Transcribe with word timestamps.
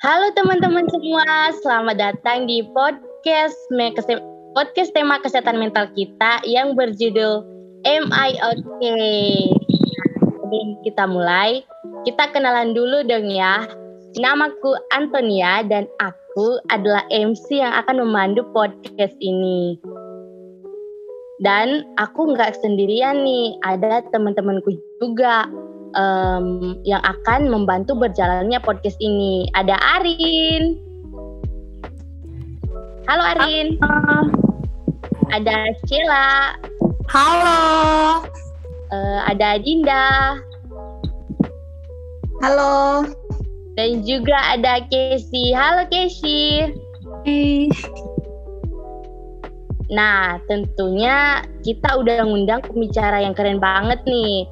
Halo 0.00 0.32
teman-teman 0.32 0.88
semua, 0.88 1.52
selamat 1.60 2.00
datang 2.00 2.48
di 2.48 2.64
podcast 2.72 3.52
podcast 4.56 4.96
tema 4.96 5.20
kesehatan 5.20 5.60
mental 5.60 5.92
kita 5.92 6.40
yang 6.48 6.72
berjudul 6.72 7.44
Am 7.84 8.08
I 8.08 8.32
Okay? 8.40 9.52
Kita 10.88 11.04
mulai, 11.04 11.60
kita 12.08 12.32
kenalan 12.32 12.72
dulu 12.72 13.04
dong 13.04 13.28
ya. 13.28 13.68
Namaku 14.16 14.72
Antonia 14.96 15.60
dan 15.68 15.84
aku 16.00 16.56
adalah 16.72 17.04
MC 17.12 17.60
yang 17.60 17.76
akan 17.84 18.00
memandu 18.00 18.40
podcast 18.56 19.12
ini. 19.20 19.76
Dan 21.44 21.84
aku 22.00 22.32
nggak 22.32 22.56
sendirian 22.56 23.20
nih, 23.20 23.52
ada 23.68 24.00
teman-temanku 24.08 24.80
juga 24.96 25.44
um, 25.96 26.78
yang 26.86 27.02
akan 27.02 27.50
membantu 27.50 27.96
berjalannya 27.98 28.58
podcast 28.62 28.98
ini. 29.00 29.48
Ada 29.56 29.76
Arin. 29.98 30.78
Halo 33.08 33.22
Arin. 33.36 33.66
Halo. 33.82 34.18
Ada 35.34 35.56
Sheila. 35.86 36.54
Halo. 37.10 37.62
Uh, 38.90 39.20
ada 39.30 39.58
Dinda. 39.62 40.38
Halo. 42.42 43.06
Dan 43.78 44.02
juga 44.02 44.36
ada 44.54 44.82
Casey. 44.90 45.54
Halo 45.54 45.86
Casey. 45.90 46.74
Hey. 47.22 47.70
Nah, 49.90 50.38
tentunya 50.46 51.42
kita 51.66 51.98
udah 51.98 52.22
ngundang 52.22 52.62
pembicara 52.62 53.26
yang 53.26 53.34
keren 53.34 53.58
banget 53.58 53.98
nih 54.06 54.46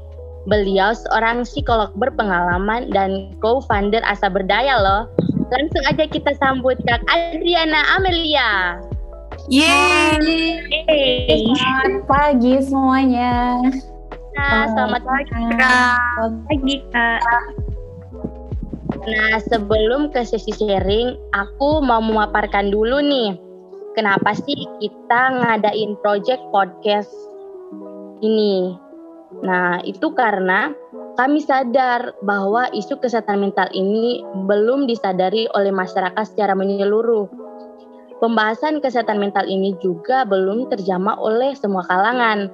Beliau 0.48 0.96
seorang 0.96 1.44
psikolog 1.44 1.92
berpengalaman 2.00 2.88
dan 2.88 3.36
co-founder 3.44 4.00
Asa 4.08 4.32
Berdaya 4.32 4.80
loh. 4.80 5.04
Langsung 5.52 5.84
aja 5.84 6.08
kita 6.08 6.32
sambut 6.40 6.80
Kak 6.88 7.04
Adriana 7.12 7.84
Amelia. 8.00 8.80
Yeay. 9.52 10.64
Selamat 11.52 12.00
pagi 12.08 12.64
semuanya. 12.64 13.60
Nah, 14.40 14.72
selamat 14.72 15.04
pagi 15.04 15.36
Kak. 15.52 16.00
Selamat 16.16 16.40
pagi 16.48 16.76
Kak. 16.96 17.20
Nah, 19.04 19.36
sebelum 19.52 20.08
ke 20.16 20.24
sesi 20.24 20.56
sharing, 20.56 21.12
aku 21.36 21.84
mau 21.84 22.00
memaparkan 22.00 22.72
dulu 22.72 23.04
nih. 23.04 23.36
Kenapa 23.92 24.32
sih 24.32 24.64
kita 24.80 25.44
ngadain 25.44 25.92
project 26.00 26.40
podcast 26.56 27.12
ini? 28.24 28.87
Nah, 29.28 29.84
itu 29.84 30.12
karena 30.16 30.72
kami 31.20 31.44
sadar 31.44 32.16
bahwa 32.24 32.70
isu 32.72 32.96
kesehatan 32.96 33.44
mental 33.44 33.68
ini 33.76 34.24
belum 34.48 34.88
disadari 34.88 35.44
oleh 35.52 35.74
masyarakat 35.74 36.24
secara 36.24 36.56
menyeluruh. 36.56 37.28
Pembahasan 38.18 38.82
kesehatan 38.82 39.22
mental 39.22 39.46
ini 39.46 39.78
juga 39.78 40.26
belum 40.26 40.72
terjamah 40.72 41.20
oleh 41.20 41.54
semua 41.54 41.86
kalangan. 41.86 42.50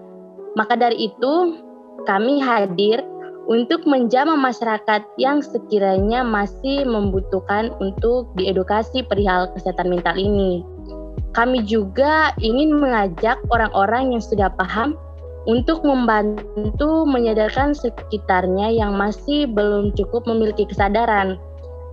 Maka 0.58 0.76
dari 0.76 1.08
itu, 1.08 1.62
kami 2.04 2.42
hadir 2.42 3.00
untuk 3.48 3.84
menjamah 3.88 4.36
masyarakat 4.36 5.04
yang 5.16 5.40
sekiranya 5.40 6.24
masih 6.24 6.84
membutuhkan 6.84 7.72
untuk 7.80 8.28
diedukasi 8.36 9.04
perihal 9.04 9.48
kesehatan 9.56 9.92
mental 9.92 10.16
ini. 10.16 10.64
Kami 11.34 11.66
juga 11.66 12.30
ingin 12.38 12.78
mengajak 12.78 13.42
orang-orang 13.50 14.14
yang 14.14 14.22
sudah 14.22 14.48
paham 14.54 14.94
untuk 15.44 15.84
membantu 15.84 17.04
menyadarkan 17.04 17.76
sekitarnya 17.76 18.72
yang 18.72 18.96
masih 18.96 19.44
belum 19.48 19.92
cukup 19.92 20.24
memiliki 20.24 20.64
kesadaran. 20.64 21.36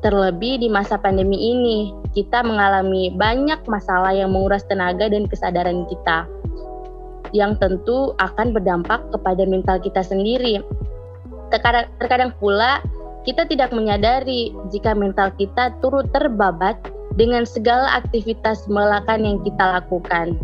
Terlebih 0.01 0.65
di 0.65 0.67
masa 0.71 0.97
pandemi 0.97 1.37
ini, 1.37 1.93
kita 2.17 2.41
mengalami 2.41 3.13
banyak 3.13 3.61
masalah 3.69 4.15
yang 4.15 4.33
menguras 4.33 4.65
tenaga 4.65 5.05
dan 5.05 5.29
kesadaran 5.29 5.85
kita, 5.85 6.25
yang 7.37 7.53
tentu 7.61 8.17
akan 8.17 8.49
berdampak 8.49 8.97
kepada 9.13 9.45
mental 9.45 9.77
kita 9.77 10.01
sendiri. 10.01 10.57
Terkadang, 11.53 11.85
terkadang 12.01 12.31
pula, 12.41 12.81
kita 13.21 13.45
tidak 13.45 13.69
menyadari 13.69 14.49
jika 14.73 14.97
mental 14.97 15.29
kita 15.37 15.69
turut 15.85 16.09
terbabat 16.09 16.81
dengan 17.19 17.45
segala 17.45 18.01
aktivitas 18.01 18.65
melakukan 18.65 19.21
yang 19.21 19.37
kita 19.45 19.77
lakukan. 19.77 20.39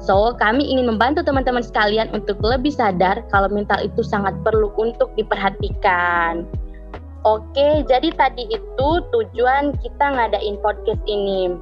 So, 0.00 0.32
kami 0.40 0.64
ingin 0.64 0.88
membantu 0.88 1.20
teman-teman 1.20 1.60
sekalian 1.60 2.08
untuk 2.16 2.40
lebih 2.40 2.72
sadar 2.72 3.20
kalau 3.28 3.52
mental 3.52 3.76
itu 3.84 4.00
sangat 4.00 4.32
perlu 4.40 4.72
untuk 4.80 5.12
diperhatikan. 5.12 6.48
Oke, 7.28 7.84
jadi 7.84 8.08
tadi 8.16 8.48
itu 8.48 8.88
tujuan 9.12 9.76
kita 9.84 10.06
ngadain 10.16 10.56
podcast 10.64 11.04
ini. 11.04 11.52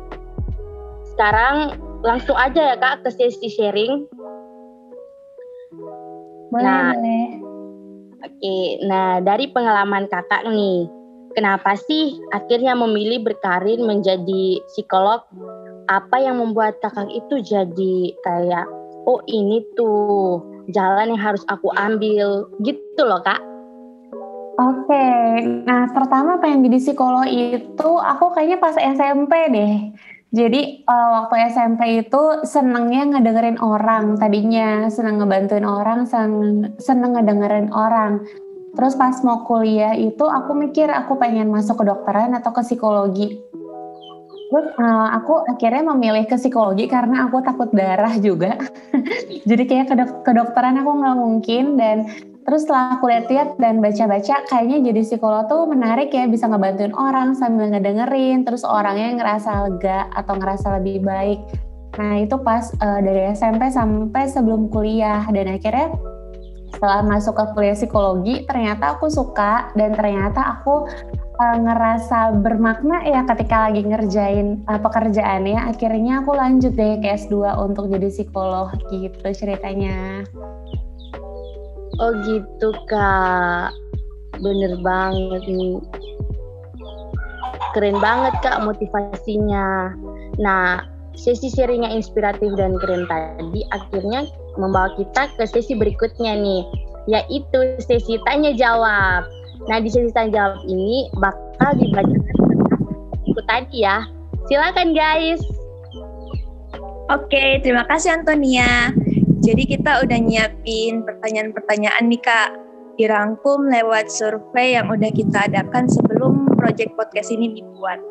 Sekarang 1.14 1.74
langsung 2.06 2.38
aja 2.38 2.74
ya 2.74 2.76
Kak 2.78 3.02
ke 3.02 3.10
sesi 3.10 3.50
sharing. 3.50 4.06
Boleh, 6.54 6.62
nah, 6.62 6.94
boleh. 6.94 7.26
Oke, 8.22 8.58
nah 8.86 9.18
dari 9.18 9.50
pengalaman 9.50 10.06
Kakak 10.06 10.46
nih, 10.46 10.86
kenapa 11.34 11.74
sih 11.74 12.22
akhirnya 12.30 12.78
memilih 12.78 13.26
berkarir 13.26 13.82
menjadi 13.82 14.62
psikolog 14.70 15.26
apa 15.88 16.16
yang 16.20 16.38
membuat 16.38 16.78
kakak 16.84 17.08
itu 17.10 17.40
jadi 17.40 17.96
kayak 18.22 18.68
oh 19.08 19.24
ini 19.24 19.64
tuh 19.72 20.44
jalan 20.68 21.16
yang 21.16 21.20
harus 21.20 21.42
aku 21.48 21.72
ambil 21.74 22.46
gitu 22.60 23.02
loh 23.02 23.24
kak 23.24 23.40
Oke, 24.58 24.90
okay. 24.90 25.46
nah 25.62 25.86
pertama 25.94 26.42
pengen 26.42 26.66
jadi 26.66 26.82
psikolog 26.82 27.30
itu 27.30 27.90
aku 27.94 28.34
kayaknya 28.34 28.58
pas 28.58 28.74
SMP 28.74 29.30
deh. 29.54 29.94
Jadi 30.34 30.82
uh, 30.82 31.08
waktu 31.14 31.46
SMP 31.48 32.02
itu 32.02 32.42
senengnya 32.42 33.06
ngedengerin 33.06 33.62
orang 33.62 34.18
tadinya, 34.18 34.90
seneng 34.90 35.22
ngebantuin 35.22 35.62
orang, 35.62 36.10
seneng, 36.10 36.74
seneng 36.82 37.14
ngedengerin 37.14 37.70
orang. 37.70 38.26
Terus 38.74 38.98
pas 38.98 39.14
mau 39.22 39.46
kuliah 39.46 39.94
itu 39.94 40.26
aku 40.26 40.58
mikir 40.58 40.90
aku 40.90 41.16
pengen 41.22 41.54
masuk 41.54 41.78
ke 41.78 41.84
dokteran 41.86 42.34
atau 42.34 42.50
ke 42.50 42.60
psikologi. 42.66 43.38
Terus 44.48 44.66
uh, 44.80 45.08
aku 45.12 45.44
akhirnya 45.44 45.84
memilih 45.92 46.24
ke 46.24 46.40
psikologi 46.40 46.88
karena 46.88 47.28
aku 47.28 47.44
takut 47.44 47.68
darah 47.76 48.16
juga. 48.16 48.56
Jadi 49.48 49.62
kayak 49.68 49.92
ke 49.92 49.94
kedokteran 50.24 50.80
aku 50.80 50.90
nggak 50.96 51.16
mungkin 51.20 51.76
dan 51.76 52.08
terus 52.48 52.64
setelah 52.64 52.96
aku 52.96 53.12
lihat-lihat 53.12 53.60
dan 53.60 53.84
baca-baca 53.84 54.40
kayaknya 54.48 54.88
jadi 54.88 55.04
psikolog 55.04 55.52
tuh 55.52 55.68
menarik 55.68 56.08
ya 56.08 56.24
bisa 56.24 56.48
ngebantuin 56.48 56.96
orang 56.96 57.36
sambil 57.36 57.68
ngedengerin 57.68 58.40
terus 58.40 58.64
orangnya 58.64 59.20
ngerasa 59.20 59.68
lega 59.68 60.08
atau 60.16 60.32
ngerasa 60.40 60.80
lebih 60.80 61.04
baik. 61.04 61.44
Nah 62.00 62.24
itu 62.24 62.40
pas 62.40 62.72
uh, 62.80 63.04
dari 63.04 63.36
SMP 63.36 63.68
sampai 63.68 64.32
sebelum 64.32 64.72
kuliah 64.72 65.28
dan 65.28 65.60
akhirnya 65.60 65.92
setelah 66.72 67.04
masuk 67.04 67.36
ke 67.36 67.44
kuliah 67.52 67.76
psikologi 67.76 68.34
ternyata 68.48 68.96
aku 68.96 69.12
suka 69.12 69.68
dan 69.76 69.92
ternyata 69.92 70.56
aku 70.56 70.88
uh, 71.38 71.56
ngerasa 71.58 72.42
bermakna 72.42 73.06
ya 73.06 73.22
ketika 73.24 73.70
lagi 73.70 73.86
ngerjain 73.86 74.62
uh, 74.66 74.78
pekerjaannya 74.82 75.56
akhirnya 75.56 76.22
aku 76.22 76.34
lanjut 76.34 76.74
deh 76.74 76.98
ke 76.98 77.08
S2 77.14 77.54
untuk 77.62 77.88
jadi 77.88 78.10
psikolog 78.10 78.74
gitu 78.90 79.28
ceritanya. 79.32 80.26
Oh 81.98 82.12
gitu 82.22 82.68
kak. 82.86 83.74
Bener 84.38 84.78
banget 84.82 85.42
nih. 85.50 85.78
Keren 87.74 87.98
banget 87.98 88.34
kak 88.42 88.62
motivasinya. 88.62 89.94
Nah 90.38 90.82
sesi 91.18 91.50
sharingnya 91.50 91.90
inspiratif 91.90 92.54
dan 92.54 92.78
keren 92.78 93.02
tadi 93.10 93.66
akhirnya 93.74 94.30
membawa 94.54 94.94
kita 94.94 95.26
ke 95.34 95.44
sesi 95.50 95.74
berikutnya 95.74 96.38
nih 96.38 96.62
yaitu 97.10 97.58
sesi 97.82 98.20
tanya 98.22 98.54
jawab 98.54 99.26
Nah 99.66 99.82
di 99.82 99.90
sesi 99.90 100.14
tanya 100.14 100.30
jawab 100.38 100.62
ini 100.70 101.10
bakal 101.18 101.70
dibacakan 101.74 102.38
ikut 103.26 103.44
tadi 103.50 103.82
ya. 103.82 104.06
Silakan 104.46 104.94
guys. 104.94 105.42
Oke, 107.08 107.58
terima 107.64 107.88
kasih 107.88 108.20
Antonia. 108.20 108.92
Jadi 109.42 109.64
kita 109.64 110.04
udah 110.04 110.18
nyiapin 110.20 111.02
pertanyaan-pertanyaan 111.02 112.04
nih 112.04 112.20
Kak. 112.20 112.50
Dirangkum 112.98 113.70
lewat 113.70 114.10
survei 114.12 114.76
yang 114.76 114.90
udah 114.92 115.08
kita 115.14 115.48
adakan 115.48 115.88
sebelum 115.88 116.52
project 116.58 116.92
podcast 116.98 117.32
ini 117.32 117.56
dibuat. 117.56 118.02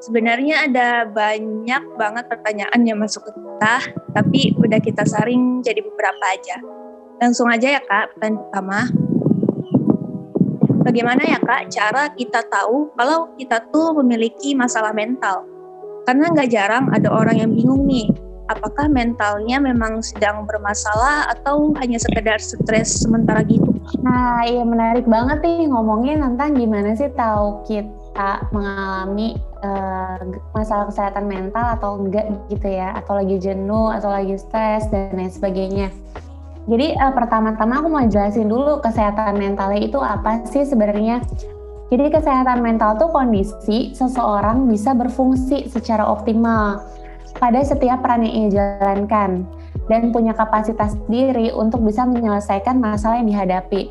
Sebenarnya 0.00 0.64
ada 0.64 1.04
banyak 1.04 1.82
banget 2.00 2.24
pertanyaan 2.26 2.80
yang 2.88 2.98
masuk 2.98 3.20
ke 3.28 3.32
kita, 3.36 3.74
tapi 4.16 4.40
udah 4.56 4.80
kita 4.80 5.04
saring 5.04 5.60
jadi 5.60 5.84
beberapa 5.84 6.24
aja. 6.32 6.56
Langsung 7.20 7.52
aja 7.52 7.76
ya 7.76 7.80
Kak, 7.84 8.16
pertanyaan 8.16 8.40
pertama 8.48 8.78
bagaimana 10.80 11.22
ya 11.22 11.38
kak 11.40 11.70
cara 11.72 12.10
kita 12.16 12.40
tahu 12.48 12.92
kalau 12.96 13.32
kita 13.36 13.62
tuh 13.68 13.96
memiliki 14.00 14.56
masalah 14.56 14.90
mental? 14.96 15.44
Karena 16.08 16.32
nggak 16.32 16.50
jarang 16.50 16.88
ada 16.90 17.12
orang 17.12 17.36
yang 17.38 17.50
bingung 17.52 17.84
nih, 17.86 18.08
apakah 18.50 18.90
mentalnya 18.90 19.62
memang 19.62 20.02
sedang 20.02 20.42
bermasalah 20.42 21.30
atau 21.30 21.70
hanya 21.78 22.02
sekedar 22.02 22.42
stres 22.42 23.06
sementara 23.06 23.46
gitu? 23.46 23.70
Nah, 24.02 24.42
iya 24.42 24.66
menarik 24.66 25.06
banget 25.06 25.38
nih 25.46 25.70
ngomongin 25.70 26.18
tentang 26.24 26.58
gimana 26.58 26.96
sih 26.98 27.10
tahu 27.14 27.62
kita 27.68 28.42
mengalami 28.50 29.38
e, 29.62 29.70
uh, 29.70 30.18
masalah 30.50 30.90
kesehatan 30.90 31.30
mental 31.30 31.78
atau 31.78 32.02
enggak 32.02 32.26
gitu 32.50 32.66
ya, 32.66 32.96
atau 32.98 33.22
lagi 33.22 33.38
jenuh 33.38 33.94
atau 33.94 34.10
lagi 34.10 34.34
stres 34.34 34.90
dan 34.90 35.14
lain 35.14 35.30
sebagainya. 35.30 35.88
Jadi 36.68 36.92
uh, 36.98 37.12
pertama-tama 37.16 37.80
aku 37.80 37.88
mau 37.88 38.04
jelasin 38.04 38.50
dulu 38.50 38.84
kesehatan 38.84 39.40
mentalnya 39.40 39.80
itu 39.80 39.96
apa 39.96 40.44
sih 40.44 40.66
sebenarnya. 40.66 41.24
Jadi 41.90 42.06
kesehatan 42.12 42.62
mental 42.62 43.00
tuh 43.00 43.10
kondisi 43.10 43.90
seseorang 43.96 44.70
bisa 44.70 44.94
berfungsi 44.94 45.66
secara 45.66 46.06
optimal 46.06 46.78
pada 47.38 47.62
setiap 47.66 48.02
peran 48.02 48.22
yang 48.22 48.34
ia 48.46 48.78
jalankan 48.78 49.42
dan 49.90 50.14
punya 50.14 50.30
kapasitas 50.30 50.94
diri 51.10 51.50
untuk 51.50 51.82
bisa 51.82 52.06
menyelesaikan 52.06 52.78
masalah 52.78 53.18
yang 53.18 53.30
dihadapi. 53.34 53.90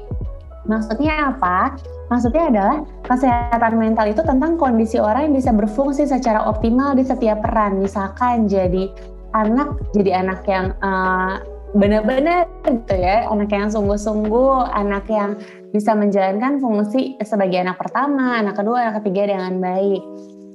Maksudnya 0.64 1.36
apa? 1.36 1.76
Maksudnya 2.08 2.44
adalah 2.52 2.78
kesehatan 3.04 3.74
mental 3.76 4.06
itu 4.08 4.22
tentang 4.24 4.56
kondisi 4.56 4.96
orang 4.96 5.30
yang 5.30 5.36
bisa 5.36 5.52
berfungsi 5.52 6.08
secara 6.08 6.48
optimal 6.48 6.96
di 6.96 7.04
setiap 7.04 7.44
peran. 7.44 7.84
Misalkan 7.84 8.48
jadi 8.48 8.88
anak, 9.36 9.76
jadi 9.92 10.24
anak 10.24 10.42
yang 10.48 10.72
uh, 10.80 11.42
benar-benar 11.78 12.50
gitu 12.66 12.96
ya, 12.98 13.30
anak 13.30 13.54
yang 13.54 13.70
sungguh-sungguh, 13.70 14.74
anak 14.74 15.06
yang 15.06 15.38
bisa 15.70 15.94
menjalankan 15.94 16.58
fungsi 16.58 17.14
sebagai 17.22 17.62
anak 17.62 17.78
pertama, 17.78 18.42
anak 18.42 18.58
kedua, 18.58 18.90
anak 18.90 19.06
ketiga 19.06 19.38
dengan 19.38 19.62
baik. 19.62 20.02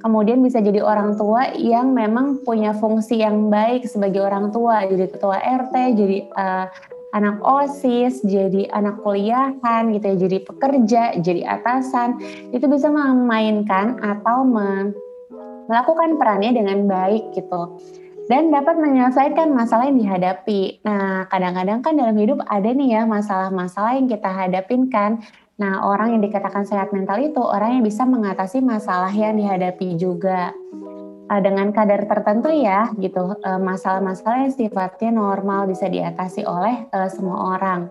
Kemudian 0.03 0.43
bisa 0.45 0.61
jadi 0.61 0.85
orang 0.85 1.17
tua 1.17 1.55
yang 1.55 1.95
memang 1.95 2.43
punya 2.45 2.75
fungsi 2.77 3.23
yang 3.23 3.49
baik 3.49 3.87
sebagai 3.89 4.21
orang 4.21 4.51
tua, 4.53 4.85
jadi 4.85 5.09
ketua 5.09 5.39
RT, 5.39 5.75
jadi 5.97 6.17
uh, 6.35 6.67
anak 7.15 7.39
OSIS, 7.41 8.21
jadi 8.27 8.69
anak 8.75 8.99
kuliahan 9.01 9.95
gitu 9.95 10.05
ya, 10.05 10.15
jadi 10.27 10.37
pekerja, 10.43 11.03
jadi 11.23 11.41
atasan, 11.57 12.19
itu 12.51 12.67
bisa 12.67 12.91
memainkan 12.91 13.97
atau 14.03 14.43
melakukan 14.45 16.19
perannya 16.19 16.53
dengan 16.53 16.85
baik 16.85 17.33
gitu 17.33 17.79
dan 18.25 18.49
dapat 18.49 18.75
menyelesaikan 18.81 19.53
masalah 19.53 19.85
yang 19.85 20.01
dihadapi. 20.01 20.81
Nah, 20.81 21.29
kadang-kadang 21.29 21.85
kan 21.85 21.93
dalam 21.93 22.17
hidup 22.17 22.41
ada 22.49 22.69
nih 22.73 22.97
ya 22.97 23.01
masalah-masalah 23.05 23.97
yang 23.97 24.09
kita 24.09 24.29
hadapin 24.29 24.89
kan. 24.89 25.21
Nah, 25.55 25.85
orang 25.87 26.17
yang 26.17 26.21
dikatakan 26.25 26.67
sehat 26.67 26.91
mental 26.91 27.21
itu 27.21 27.39
orang 27.39 27.79
yang 27.79 27.83
bisa 27.85 28.03
mengatasi 28.03 28.59
masalah 28.59 29.13
yang 29.13 29.37
dihadapi 29.37 29.95
juga 29.95 30.51
uh, 31.29 31.41
dengan 31.41 31.71
kadar 31.71 32.09
tertentu 32.09 32.49
ya 32.51 32.91
gitu. 32.97 33.37
Uh, 33.45 33.61
masalah-masalah 33.61 34.49
yang 34.49 34.53
sifatnya 34.53 35.13
normal 35.13 35.69
bisa 35.69 35.85
diatasi 35.87 36.43
oleh 36.43 36.89
uh, 36.91 37.07
semua 37.07 37.55
orang. 37.55 37.87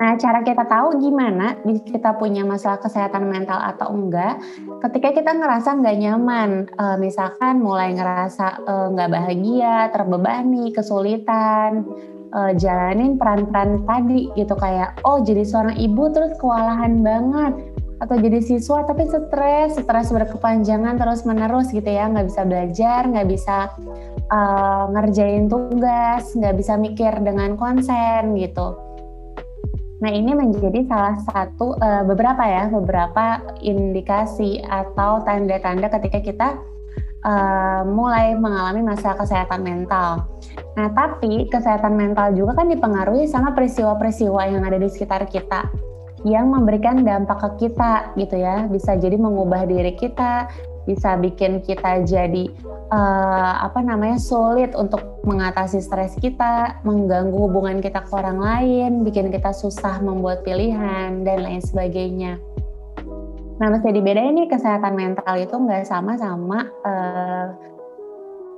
Nah, 0.00 0.16
cara 0.16 0.40
kita 0.40 0.64
tahu 0.64 0.96
gimana 0.96 1.60
kita 1.64 2.16
punya 2.16 2.40
masalah 2.40 2.80
kesehatan 2.80 3.28
mental 3.28 3.60
atau 3.60 3.92
enggak, 3.92 4.40
ketika 4.88 5.12
kita 5.12 5.30
ngerasa 5.36 5.76
nggak 5.76 5.98
nyaman, 6.00 6.50
e, 6.72 6.84
misalkan 6.96 7.60
mulai 7.60 7.92
ngerasa 7.92 8.64
nggak 8.96 9.08
e, 9.10 9.12
bahagia, 9.12 9.76
terbebani, 9.92 10.72
kesulitan, 10.72 11.84
e, 12.32 12.40
jalanin 12.56 13.20
peran-peran 13.20 13.84
tadi 13.84 14.32
gitu 14.40 14.56
kayak, 14.56 14.96
oh 15.04 15.20
jadi 15.20 15.44
seorang 15.44 15.76
ibu 15.76 16.08
terus 16.16 16.32
kewalahan 16.40 17.04
banget, 17.04 17.52
atau 18.00 18.16
jadi 18.16 18.40
siswa 18.40 18.88
tapi 18.88 19.04
stres, 19.04 19.76
stres 19.76 20.08
berkepanjangan 20.08 20.96
terus 20.96 21.28
menerus 21.28 21.68
gitu 21.68 21.88
ya, 21.88 22.08
nggak 22.08 22.32
bisa 22.32 22.42
belajar, 22.48 23.04
nggak 23.04 23.28
bisa 23.28 23.68
uh, 24.32 24.88
ngerjain 24.96 25.52
tugas, 25.52 26.32
nggak 26.32 26.56
bisa 26.56 26.80
mikir 26.80 27.12
dengan 27.20 27.60
konsen 27.60 28.32
gitu 28.40 28.89
Nah, 30.00 30.08
ini 30.08 30.32
menjadi 30.32 30.88
salah 30.88 31.20
satu 31.28 31.76
uh, 31.76 32.02
beberapa 32.08 32.40
ya, 32.40 32.72
beberapa 32.72 33.44
indikasi 33.60 34.64
atau 34.64 35.20
tanda-tanda 35.28 35.92
ketika 35.92 36.18
kita 36.24 36.48
uh, 37.24 37.84
mulai 37.84 38.32
mengalami 38.32 38.80
masalah 38.80 39.20
kesehatan 39.20 39.60
mental. 39.60 40.24
Nah, 40.72 40.88
tapi 40.96 41.44
kesehatan 41.52 42.00
mental 42.00 42.32
juga 42.32 42.56
kan 42.56 42.72
dipengaruhi 42.72 43.28
sama 43.28 43.52
peristiwa-peristiwa 43.52 44.40
yang 44.48 44.64
ada 44.64 44.80
di 44.80 44.88
sekitar 44.88 45.28
kita 45.28 45.68
yang 46.24 46.52
memberikan 46.52 47.00
dampak 47.00 47.36
ke 47.40 47.68
kita 47.68 48.12
gitu 48.16 48.36
ya. 48.40 48.68
Bisa 48.72 48.96
jadi 48.96 49.16
mengubah 49.20 49.68
diri 49.68 49.96
kita, 49.96 50.48
bisa 50.90 51.14
bikin 51.14 51.62
kita 51.62 52.02
jadi 52.02 52.50
uh, 52.90 53.54
apa 53.62 53.78
namanya 53.86 54.18
sulit 54.18 54.74
untuk 54.74 55.22
mengatasi 55.22 55.78
stres 55.78 56.18
kita, 56.18 56.82
mengganggu 56.82 57.38
hubungan 57.38 57.78
kita 57.78 58.02
ke 58.02 58.10
orang 58.10 58.42
lain, 58.42 58.90
bikin 59.06 59.30
kita 59.30 59.54
susah 59.54 60.02
membuat 60.02 60.42
pilihan 60.42 61.22
dan 61.22 61.46
lain 61.46 61.62
sebagainya. 61.62 62.42
Nah, 63.60 63.68
mesti 63.68 63.92
dibedain 63.92 64.34
nih 64.34 64.48
kesehatan 64.48 64.96
mental 64.96 65.36
itu 65.36 65.52
nggak 65.52 65.84
sama 65.84 66.16
sama 66.16 66.64
uh, 66.82 67.46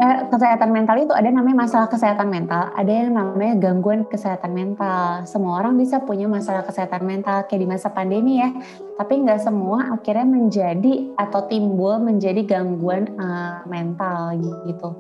eh, 0.03 0.19
kesehatan 0.27 0.75
mental 0.75 0.99
itu 0.99 1.15
ada 1.15 1.31
namanya 1.31 1.63
masalah 1.63 1.87
kesehatan 1.87 2.27
mental, 2.27 2.75
ada 2.75 2.91
yang 2.91 3.15
namanya 3.15 3.55
gangguan 3.55 4.03
kesehatan 4.11 4.51
mental. 4.51 5.23
Semua 5.31 5.63
orang 5.63 5.79
bisa 5.79 6.03
punya 6.03 6.27
masalah 6.27 6.67
kesehatan 6.67 7.07
mental 7.07 7.47
kayak 7.47 7.63
di 7.63 7.69
masa 7.71 7.89
pandemi 7.95 8.43
ya, 8.43 8.51
tapi 8.99 9.23
nggak 9.23 9.39
semua 9.39 9.95
akhirnya 9.95 10.27
menjadi 10.27 11.15
atau 11.15 11.47
timbul 11.47 12.03
menjadi 12.03 12.43
gangguan 12.43 13.15
uh, 13.23 13.63
mental 13.71 14.35
gitu. 14.67 14.91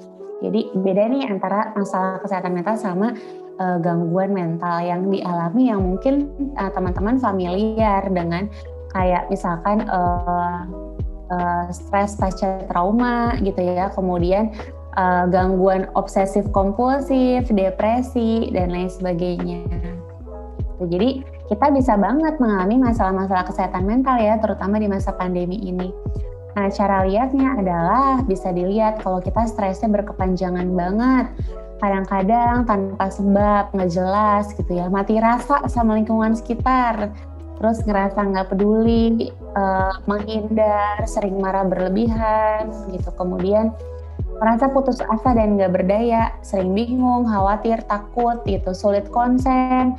Jadi 0.42 0.74
beda 0.74 1.02
nih 1.10 1.22
antara 1.30 1.70
masalah 1.74 2.18
kesehatan 2.22 2.54
mental 2.54 2.74
sama 2.78 3.14
uh, 3.58 3.78
gangguan 3.82 4.30
mental 4.34 4.82
yang 4.82 5.06
dialami 5.10 5.70
yang 5.70 5.82
mungkin 5.82 6.30
uh, 6.58 6.70
teman-teman 6.70 7.18
familiar 7.18 8.06
dengan 8.10 8.50
kayak 8.90 9.30
misalkan 9.30 9.86
uh, 9.86 10.66
uh, 11.30 11.64
stres 11.70 12.18
pasca 12.18 12.66
trauma 12.66 13.38
gitu 13.40 13.62
ya, 13.62 13.90
kemudian 13.94 14.50
uh, 14.96 15.24
gangguan 15.28 15.88
obsesif 15.96 16.48
kompulsif, 16.52 17.48
depresi 17.48 18.52
dan 18.52 18.72
lain 18.72 18.90
sebagainya. 18.90 19.64
Jadi 20.82 21.22
kita 21.46 21.68
bisa 21.70 21.94
banget 22.00 22.40
mengalami 22.40 22.80
masalah-masalah 22.80 23.44
kesehatan 23.46 23.84
mental 23.84 24.16
ya, 24.18 24.40
terutama 24.40 24.80
di 24.80 24.88
masa 24.88 25.12
pandemi 25.14 25.60
ini. 25.60 25.92
Nah, 26.52 26.68
cara 26.68 27.04
lihatnya 27.08 27.56
adalah 27.60 28.20
bisa 28.28 28.52
dilihat 28.52 29.00
kalau 29.00 29.24
kita 29.24 29.48
stresnya 29.48 29.88
berkepanjangan 29.88 30.68
banget, 30.72 31.26
kadang-kadang 31.80 32.68
tanpa 32.68 33.08
sebab, 33.08 33.72
nggak 33.72 33.90
jelas 33.90 34.52
gitu 34.52 34.76
ya, 34.76 34.92
mati 34.92 35.16
rasa 35.16 35.64
sama 35.72 35.96
lingkungan 35.96 36.36
sekitar, 36.36 37.08
terus 37.56 37.80
ngerasa 37.88 38.20
nggak 38.20 38.48
peduli, 38.52 39.32
uh, 39.56 39.96
menghindar, 40.04 41.00
sering 41.08 41.40
marah 41.40 41.64
berlebihan 41.64 42.68
gitu, 42.92 43.08
kemudian 43.16 43.72
merasa 44.38 44.70
putus 44.70 45.02
asa 45.02 45.34
dan 45.36 45.58
nggak 45.58 45.72
berdaya, 45.72 46.32
sering 46.40 46.72
bingung, 46.72 47.28
khawatir, 47.28 47.82
takut 47.84 48.40
gitu, 48.46 48.72
sulit 48.72 49.08
konsen, 49.12 49.98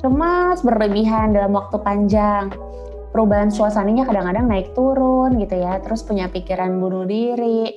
cemas 0.00 0.64
berlebihan 0.64 1.32
dalam 1.36 1.52
waktu 1.56 1.76
panjang. 1.82 2.52
Perubahan 3.14 3.52
suasananya 3.52 4.10
kadang-kadang 4.10 4.46
naik 4.50 4.74
turun 4.74 5.38
gitu 5.38 5.54
ya, 5.60 5.78
terus 5.82 6.02
punya 6.02 6.26
pikiran 6.26 6.82
bunuh 6.82 7.06
diri, 7.06 7.70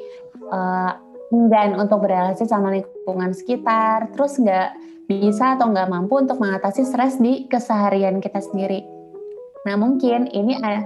uh, 0.50 0.98
enggan 1.30 1.78
untuk 1.78 2.08
berrelasi 2.08 2.50
sama 2.50 2.74
lingkungan 2.74 3.36
sekitar, 3.38 4.10
terus 4.16 4.40
nggak 4.42 4.74
bisa 5.08 5.56
atau 5.56 5.72
nggak 5.72 5.88
mampu 5.88 6.20
untuk 6.20 6.42
mengatasi 6.42 6.84
stres 6.84 7.22
di 7.22 7.48
keseharian 7.48 8.20
kita 8.20 8.44
sendiri. 8.44 8.84
Nah 9.64 9.76
mungkin 9.80 10.28
ini 10.32 10.58
uh, 10.60 10.84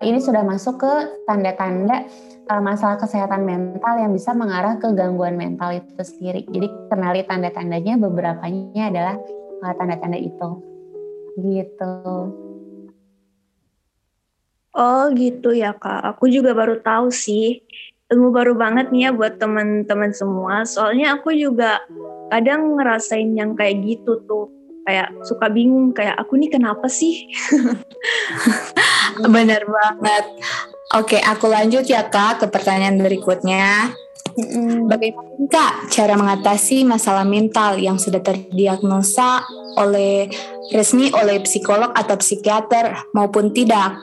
ini 0.00 0.20
sudah 0.20 0.44
masuk 0.44 0.80
ke 0.80 0.92
tanda-tanda 1.28 2.04
masalah 2.58 2.98
kesehatan 2.98 3.46
mental 3.46 3.94
yang 3.94 4.10
bisa 4.10 4.34
mengarah 4.34 4.74
ke 4.82 4.90
gangguan 4.90 5.38
mental 5.38 5.70
itu 5.70 6.02
sendiri. 6.02 6.42
Jadi 6.50 6.66
kenali 6.90 7.22
tanda-tandanya 7.22 7.94
beberapanya 8.02 8.90
adalah 8.90 9.14
uh, 9.62 9.74
tanda-tanda 9.78 10.18
itu. 10.18 10.48
Gitu. 11.38 11.94
Oh 14.74 15.04
gitu 15.14 15.54
ya 15.54 15.74
kak. 15.78 16.02
Aku 16.16 16.26
juga 16.26 16.50
baru 16.50 16.82
tahu 16.82 17.14
sih. 17.14 17.62
Ilmu 18.10 18.34
baru 18.34 18.58
banget 18.58 18.90
nih 18.90 19.06
ya 19.06 19.10
buat 19.14 19.38
teman-teman 19.38 20.10
semua. 20.10 20.66
Soalnya 20.66 21.14
aku 21.14 21.30
juga 21.30 21.78
kadang 22.34 22.74
ngerasain 22.74 23.30
yang 23.38 23.54
kayak 23.54 23.78
gitu 23.86 24.26
tuh. 24.26 24.50
Kayak 24.82 25.14
suka 25.22 25.46
bingung 25.46 25.94
kayak 25.94 26.18
aku 26.18 26.34
nih 26.34 26.50
kenapa 26.50 26.90
sih? 26.90 27.30
Bener 29.34 29.62
banget. 29.62 30.24
Oke, 30.90 31.22
aku 31.22 31.46
lanjut 31.46 31.86
ya 31.86 32.10
Kak 32.10 32.42
ke 32.42 32.46
pertanyaan 32.50 32.98
berikutnya. 32.98 33.94
Bagaimana 34.90 35.46
Kak 35.46 35.86
cara 35.86 36.18
mengatasi 36.18 36.82
masalah 36.82 37.22
mental 37.22 37.78
yang 37.78 37.94
sudah 37.94 38.18
terdiagnosa 38.18 39.46
oleh 39.78 40.26
resmi 40.74 41.14
oleh 41.14 41.38
psikolog 41.46 41.94
atau 41.94 42.18
psikiater 42.18 43.06
maupun 43.14 43.54
tidak? 43.54 44.02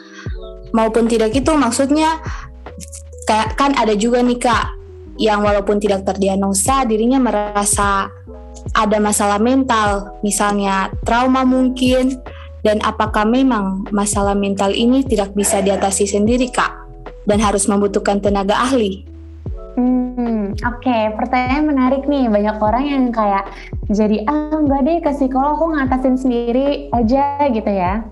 Maupun 0.71 1.11
tidak 1.11 1.35
itu 1.35 1.51
maksudnya 1.55 2.23
kan 3.27 3.75
ada 3.75 3.91
juga 3.91 4.23
nih 4.23 4.39
Kak 4.39 4.65
yang 5.19 5.43
walaupun 5.43 5.83
tidak 5.83 6.07
terdiagnosa 6.07 6.87
dirinya 6.87 7.19
merasa 7.19 8.07
ada 8.75 8.97
masalah 8.99 9.39
mental, 9.43 10.19
misalnya 10.23 10.91
trauma 11.03 11.43
mungkin, 11.43 12.19
dan 12.67 12.83
apakah 12.83 13.23
memang 13.23 13.87
masalah 13.95 14.35
mental 14.35 14.75
ini 14.75 14.99
tidak 15.07 15.31
bisa 15.31 15.63
diatasi 15.63 16.03
sendiri, 16.03 16.51
Kak? 16.51 16.75
Dan 17.23 17.39
harus 17.39 17.63
membutuhkan 17.71 18.19
tenaga 18.19 18.59
ahli? 18.59 19.07
Hmm, 19.79 20.51
oke, 20.51 20.83
okay. 20.83 21.15
pertanyaan 21.15 21.71
menarik 21.71 22.03
nih. 22.11 22.27
Banyak 22.27 22.59
orang 22.59 22.83
yang 22.83 23.03
kayak 23.15 23.47
jadi 23.87 24.27
ah 24.27 24.51
enggak 24.51 24.83
deh 24.83 24.99
ke 24.99 25.11
psikolog 25.15 25.55
aku 25.55 25.65
ngatasin 25.79 26.19
sendiri 26.19 26.91
aja 26.91 27.47
gitu 27.55 27.71
ya. 27.71 28.03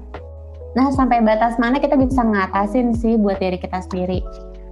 Nah, 0.75 0.88
sampai 0.95 1.19
batas 1.19 1.59
mana 1.59 1.83
kita 1.83 2.00
bisa 2.00 2.24
ngatasin 2.24 2.95
sih 2.95 3.19
buat 3.19 3.43
diri 3.43 3.59
kita 3.59 3.83
sendiri? 3.91 4.24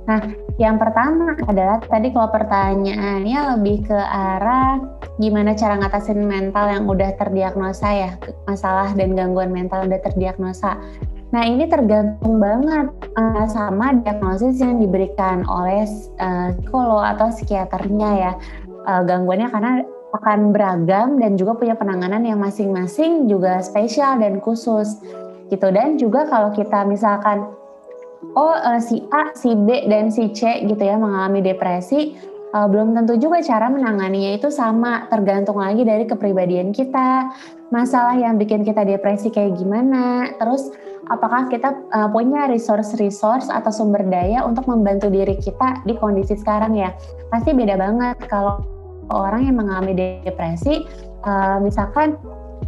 Nah, 0.04 0.20
yang 0.60 0.76
pertama 0.76 1.36
adalah 1.48 1.80
tadi 1.80 2.12
kalau 2.12 2.28
pertanyaannya 2.28 3.40
lebih 3.56 3.88
ke 3.88 3.96
arah 3.96 4.84
gimana 5.16 5.56
cara 5.56 5.80
ngatasin 5.80 6.28
mental 6.28 6.68
yang 6.68 6.84
udah 6.90 7.16
terdiagnosa 7.16 7.88
ya, 7.88 8.12
masalah 8.44 8.92
dan 8.98 9.16
gangguan 9.16 9.56
mental 9.56 9.86
yang 9.86 9.96
udah 9.96 10.04
terdiagnosa. 10.04 10.76
Nah 11.34 11.50
ini 11.50 11.66
tergantung 11.66 12.38
banget 12.38 12.94
uh, 13.18 13.46
sama 13.50 13.98
diagnosis 14.06 14.62
yang 14.62 14.78
diberikan 14.78 15.42
oleh 15.50 15.82
uh, 16.22 16.54
psikolog 16.62 17.02
atau 17.02 17.34
psikiaternya 17.34 18.10
ya 18.22 18.32
uh, 18.86 19.02
gangguannya 19.02 19.50
karena 19.50 19.82
akan 20.14 20.54
beragam 20.54 21.18
dan 21.18 21.34
juga 21.34 21.58
punya 21.58 21.74
penanganan 21.74 22.22
yang 22.22 22.38
masing-masing 22.38 23.26
juga 23.26 23.66
spesial 23.66 24.22
dan 24.22 24.38
khusus 24.46 25.02
gitu 25.50 25.74
dan 25.74 25.98
juga 25.98 26.30
kalau 26.30 26.54
kita 26.54 26.86
misalkan 26.86 27.50
oh 28.36 28.56
uh, 28.56 28.80
si 28.80 29.04
A, 29.12 29.36
si 29.36 29.54
B 29.54 29.88
dan 29.92 30.10
si 30.10 30.32
C 30.32 30.64
gitu 30.66 30.80
ya 30.80 30.96
mengalami 30.96 31.44
depresi. 31.44 32.16
Uh, 32.54 32.70
belum 32.70 32.94
tentu 32.94 33.18
juga 33.18 33.42
cara 33.42 33.66
menanganinya 33.66 34.38
itu 34.38 34.54
sama 34.54 35.10
tergantung 35.10 35.58
lagi 35.58 35.82
dari 35.82 36.06
kepribadian 36.06 36.70
kita. 36.70 37.34
Masalah 37.74 38.14
yang 38.14 38.38
bikin 38.38 38.62
kita 38.62 38.86
depresi 38.86 39.34
kayak 39.34 39.58
gimana. 39.58 40.30
Terus 40.38 40.70
apakah 41.10 41.50
kita 41.50 41.74
uh, 41.90 42.10
punya 42.14 42.46
resource-resource 42.46 43.50
atau 43.50 43.74
sumber 43.74 44.06
daya 44.06 44.46
untuk 44.46 44.70
membantu 44.70 45.10
diri 45.10 45.34
kita 45.42 45.82
di 45.82 45.98
kondisi 45.98 46.38
sekarang 46.38 46.78
ya? 46.78 46.94
Pasti 47.34 47.58
beda 47.58 47.74
banget. 47.74 48.22
Kalau 48.30 48.62
orang 49.10 49.50
yang 49.50 49.58
mengalami 49.58 50.22
depresi 50.22 50.86
uh, 51.26 51.58
misalkan 51.58 52.22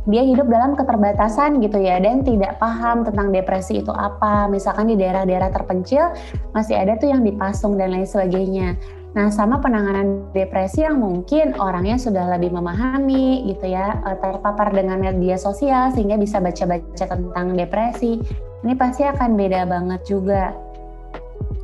dia 0.05 0.21
hidup 0.21 0.45
dalam 0.45 0.77
keterbatasan 0.77 1.57
gitu 1.65 1.81
ya 1.81 1.97
dan 1.97 2.21
tidak 2.21 2.61
paham 2.61 3.01
tentang 3.01 3.33
depresi 3.33 3.81
itu 3.81 3.89
apa. 3.89 4.45
Misalkan 4.45 4.93
di 4.93 4.95
daerah-daerah 4.97 5.49
terpencil 5.49 6.13
masih 6.53 6.77
ada 6.77 6.93
tuh 6.97 7.09
yang 7.09 7.25
dipasung 7.25 7.73
dan 7.77 7.93
lain 7.93 8.05
sebagainya. 8.05 8.77
Nah, 9.15 9.31
sama 9.31 9.63
penanganan 9.63 10.27
depresi 10.35 10.83
yang 10.83 10.99
mungkin 10.99 11.55
orangnya 11.55 11.95
sudah 11.95 12.35
lebih 12.35 12.51
memahami 12.51 13.47
gitu 13.47 13.71
ya, 13.71 14.03
eh, 14.03 14.17
terpapar 14.19 14.75
dengan 14.75 14.99
media 14.99 15.39
sosial 15.39 15.95
sehingga 15.95 16.19
bisa 16.19 16.43
baca-baca 16.43 17.05
tentang 17.07 17.55
depresi. 17.55 18.19
Ini 18.67 18.73
pasti 18.75 19.07
akan 19.07 19.39
beda 19.39 19.63
banget 19.71 20.01
juga 20.03 20.51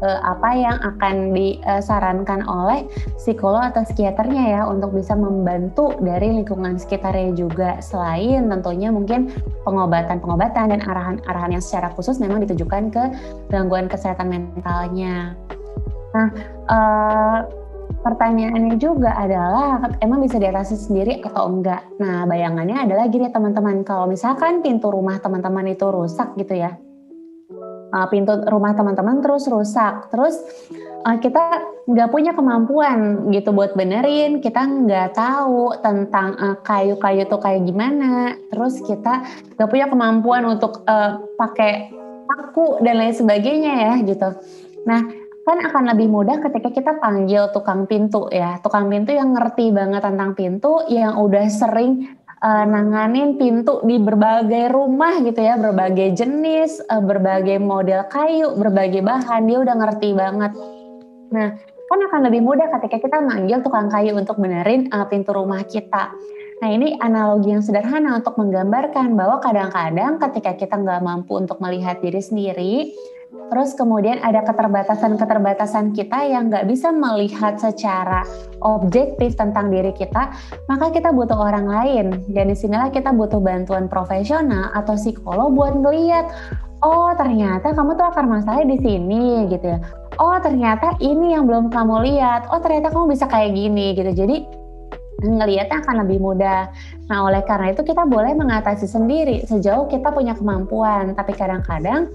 eh, 0.02 0.20
apa 0.22 0.50
yang 0.58 0.78
akan 0.82 1.32
disarankan 1.34 2.42
oleh 2.46 2.86
psikolog 3.18 3.62
atau 3.72 3.86
psikiaternya 3.86 4.44
ya 4.60 4.62
untuk 4.66 4.94
bisa 4.98 5.14
membantu 5.14 5.96
dari 6.02 6.42
lingkungan 6.42 6.78
sekitarnya 6.78 7.38
juga. 7.38 7.78
Selain 7.80 8.50
tentunya 8.50 8.90
mungkin 8.90 9.30
pengobatan-pengobatan 9.64 10.78
dan 10.78 10.82
arahan-arahan 10.82 11.58
yang 11.58 11.64
secara 11.64 11.94
khusus 11.94 12.18
memang 12.18 12.44
ditujukan 12.44 12.90
ke 12.90 13.04
gangguan 13.54 13.86
kesehatan 13.86 14.30
mentalnya. 14.30 15.38
Nah, 16.12 16.28
uh, 16.68 17.40
pertanyaannya 18.04 18.76
juga 18.82 19.16
adalah 19.16 19.80
emang 20.04 20.26
bisa 20.26 20.42
diatasi 20.42 20.76
sendiri 20.76 21.24
atau 21.24 21.48
enggak? 21.48 21.86
Nah, 22.02 22.28
bayangannya 22.28 22.84
adalah 22.84 23.08
gini 23.08 23.32
teman-teman, 23.32 23.86
kalau 23.88 24.10
misalkan 24.10 24.60
pintu 24.60 24.92
rumah 24.92 25.22
teman-teman 25.24 25.72
itu 25.72 25.88
rusak 25.88 26.36
gitu 26.36 26.58
ya, 26.58 26.76
uh, 27.92 28.08
pintu 28.08 28.40
rumah 28.48 28.74
teman-teman 28.74 29.20
terus 29.20 29.48
rusak, 29.48 30.10
terus 30.10 30.40
uh, 31.06 31.18
kita 31.20 31.64
nggak 31.88 32.10
punya 32.12 32.32
kemampuan 32.32 33.30
gitu 33.36 33.52
buat 33.52 33.76
benerin, 33.76 34.40
kita 34.40 34.64
nggak 34.64 35.16
tahu 35.16 35.76
tentang 35.84 36.34
kayu 36.64 36.96
kayu-kayu 36.98 37.30
tuh 37.30 37.40
kayak 37.40 37.62
gimana, 37.68 38.36
terus 38.50 38.80
kita 38.82 39.24
nggak 39.56 39.70
punya 39.70 39.88
kemampuan 39.92 40.44
untuk 40.48 40.84
uh, 40.88 41.20
pakai 41.36 41.92
paku 42.32 42.80
dan 42.80 42.96
lain 43.00 43.16
sebagainya 43.16 43.74
ya 43.76 43.94
gitu. 44.08 44.30
Nah, 44.88 45.02
kan 45.42 45.58
akan 45.68 45.84
lebih 45.94 46.08
mudah 46.08 46.38
ketika 46.40 46.70
kita 46.70 46.92
panggil 47.02 47.50
tukang 47.52 47.90
pintu 47.90 48.30
ya. 48.32 48.62
Tukang 48.62 48.88
pintu 48.88 49.12
yang 49.12 49.34
ngerti 49.34 49.74
banget 49.74 50.06
tentang 50.06 50.32
pintu 50.38 50.86
yang 50.88 51.18
udah 51.18 51.50
sering 51.50 52.21
uh, 52.42 52.66
nanganin 52.66 53.38
pintu 53.38 53.80
di 53.86 54.02
berbagai 54.02 54.74
rumah 54.74 55.22
gitu 55.22 55.40
ya 55.40 55.56
berbagai 55.56 56.18
jenis 56.18 56.82
uh, 56.90 57.00
berbagai 57.00 57.62
model 57.62 58.10
kayu 58.10 58.58
berbagai 58.58 59.06
bahan 59.06 59.48
dia 59.48 59.58
udah 59.62 59.76
ngerti 59.78 60.10
banget. 60.18 60.52
Nah 61.32 61.50
kan 61.92 62.00
akan 62.08 62.22
lebih 62.32 62.42
mudah 62.44 62.72
ketika 62.80 63.04
kita 63.04 63.18
manggil 63.20 63.60
tukang 63.62 63.92
kayu 63.92 64.16
untuk 64.18 64.40
benerin 64.42 64.90
uh, 64.92 65.06
pintu 65.08 65.32
rumah 65.32 65.62
kita. 65.64 66.12
Nah 66.62 66.70
ini 66.70 66.94
analogi 67.02 67.52
yang 67.52 67.66
sederhana 67.66 68.22
untuk 68.22 68.38
menggambarkan 68.38 69.18
bahwa 69.18 69.42
kadang-kadang 69.42 70.22
ketika 70.30 70.54
kita 70.54 70.76
nggak 70.78 71.02
mampu 71.02 71.34
untuk 71.34 71.58
melihat 71.58 71.98
diri 72.06 72.22
sendiri, 72.22 72.94
Terus 73.32 73.72
kemudian 73.80 74.20
ada 74.20 74.44
keterbatasan-keterbatasan 74.44 75.96
kita 75.96 76.28
yang 76.28 76.52
nggak 76.52 76.68
bisa 76.68 76.92
melihat 76.92 77.56
secara 77.56 78.28
objektif 78.60 79.40
tentang 79.40 79.72
diri 79.72 79.96
kita, 79.96 80.36
maka 80.68 80.92
kita 80.92 81.16
butuh 81.16 81.40
orang 81.40 81.64
lain. 81.64 82.06
Dan 82.28 82.52
di 82.52 82.56
sinilah 82.60 82.92
kita 82.92 83.16
butuh 83.16 83.40
bantuan 83.40 83.88
profesional 83.88 84.76
atau 84.76 85.00
psikolog 85.00 85.56
buat 85.56 85.80
ngeliat, 85.80 86.28
oh 86.84 87.16
ternyata 87.16 87.72
kamu 87.72 87.96
tuh 87.96 88.12
akar 88.12 88.28
masalahnya 88.28 88.76
di 88.76 88.80
sini 88.84 89.48
gitu 89.48 89.64
ya. 89.64 89.80
Oh 90.20 90.36
ternyata 90.44 91.00
ini 91.00 91.32
yang 91.32 91.48
belum 91.48 91.72
kamu 91.72 92.04
lihat. 92.12 92.52
Oh 92.52 92.60
ternyata 92.60 92.92
kamu 92.92 93.16
bisa 93.16 93.32
kayak 93.32 93.56
gini 93.56 93.96
gitu. 93.96 94.12
Jadi 94.12 94.44
ngelihatnya 95.24 95.88
akan 95.88 96.04
lebih 96.04 96.20
mudah. 96.20 96.68
Nah, 97.08 97.32
oleh 97.32 97.46
karena 97.48 97.72
itu 97.72 97.86
kita 97.88 98.04
boleh 98.04 98.36
mengatasi 98.36 98.92
sendiri 98.92 99.48
sejauh 99.48 99.88
kita 99.88 100.12
punya 100.12 100.36
kemampuan. 100.36 101.16
Tapi 101.16 101.32
kadang-kadang 101.32 102.12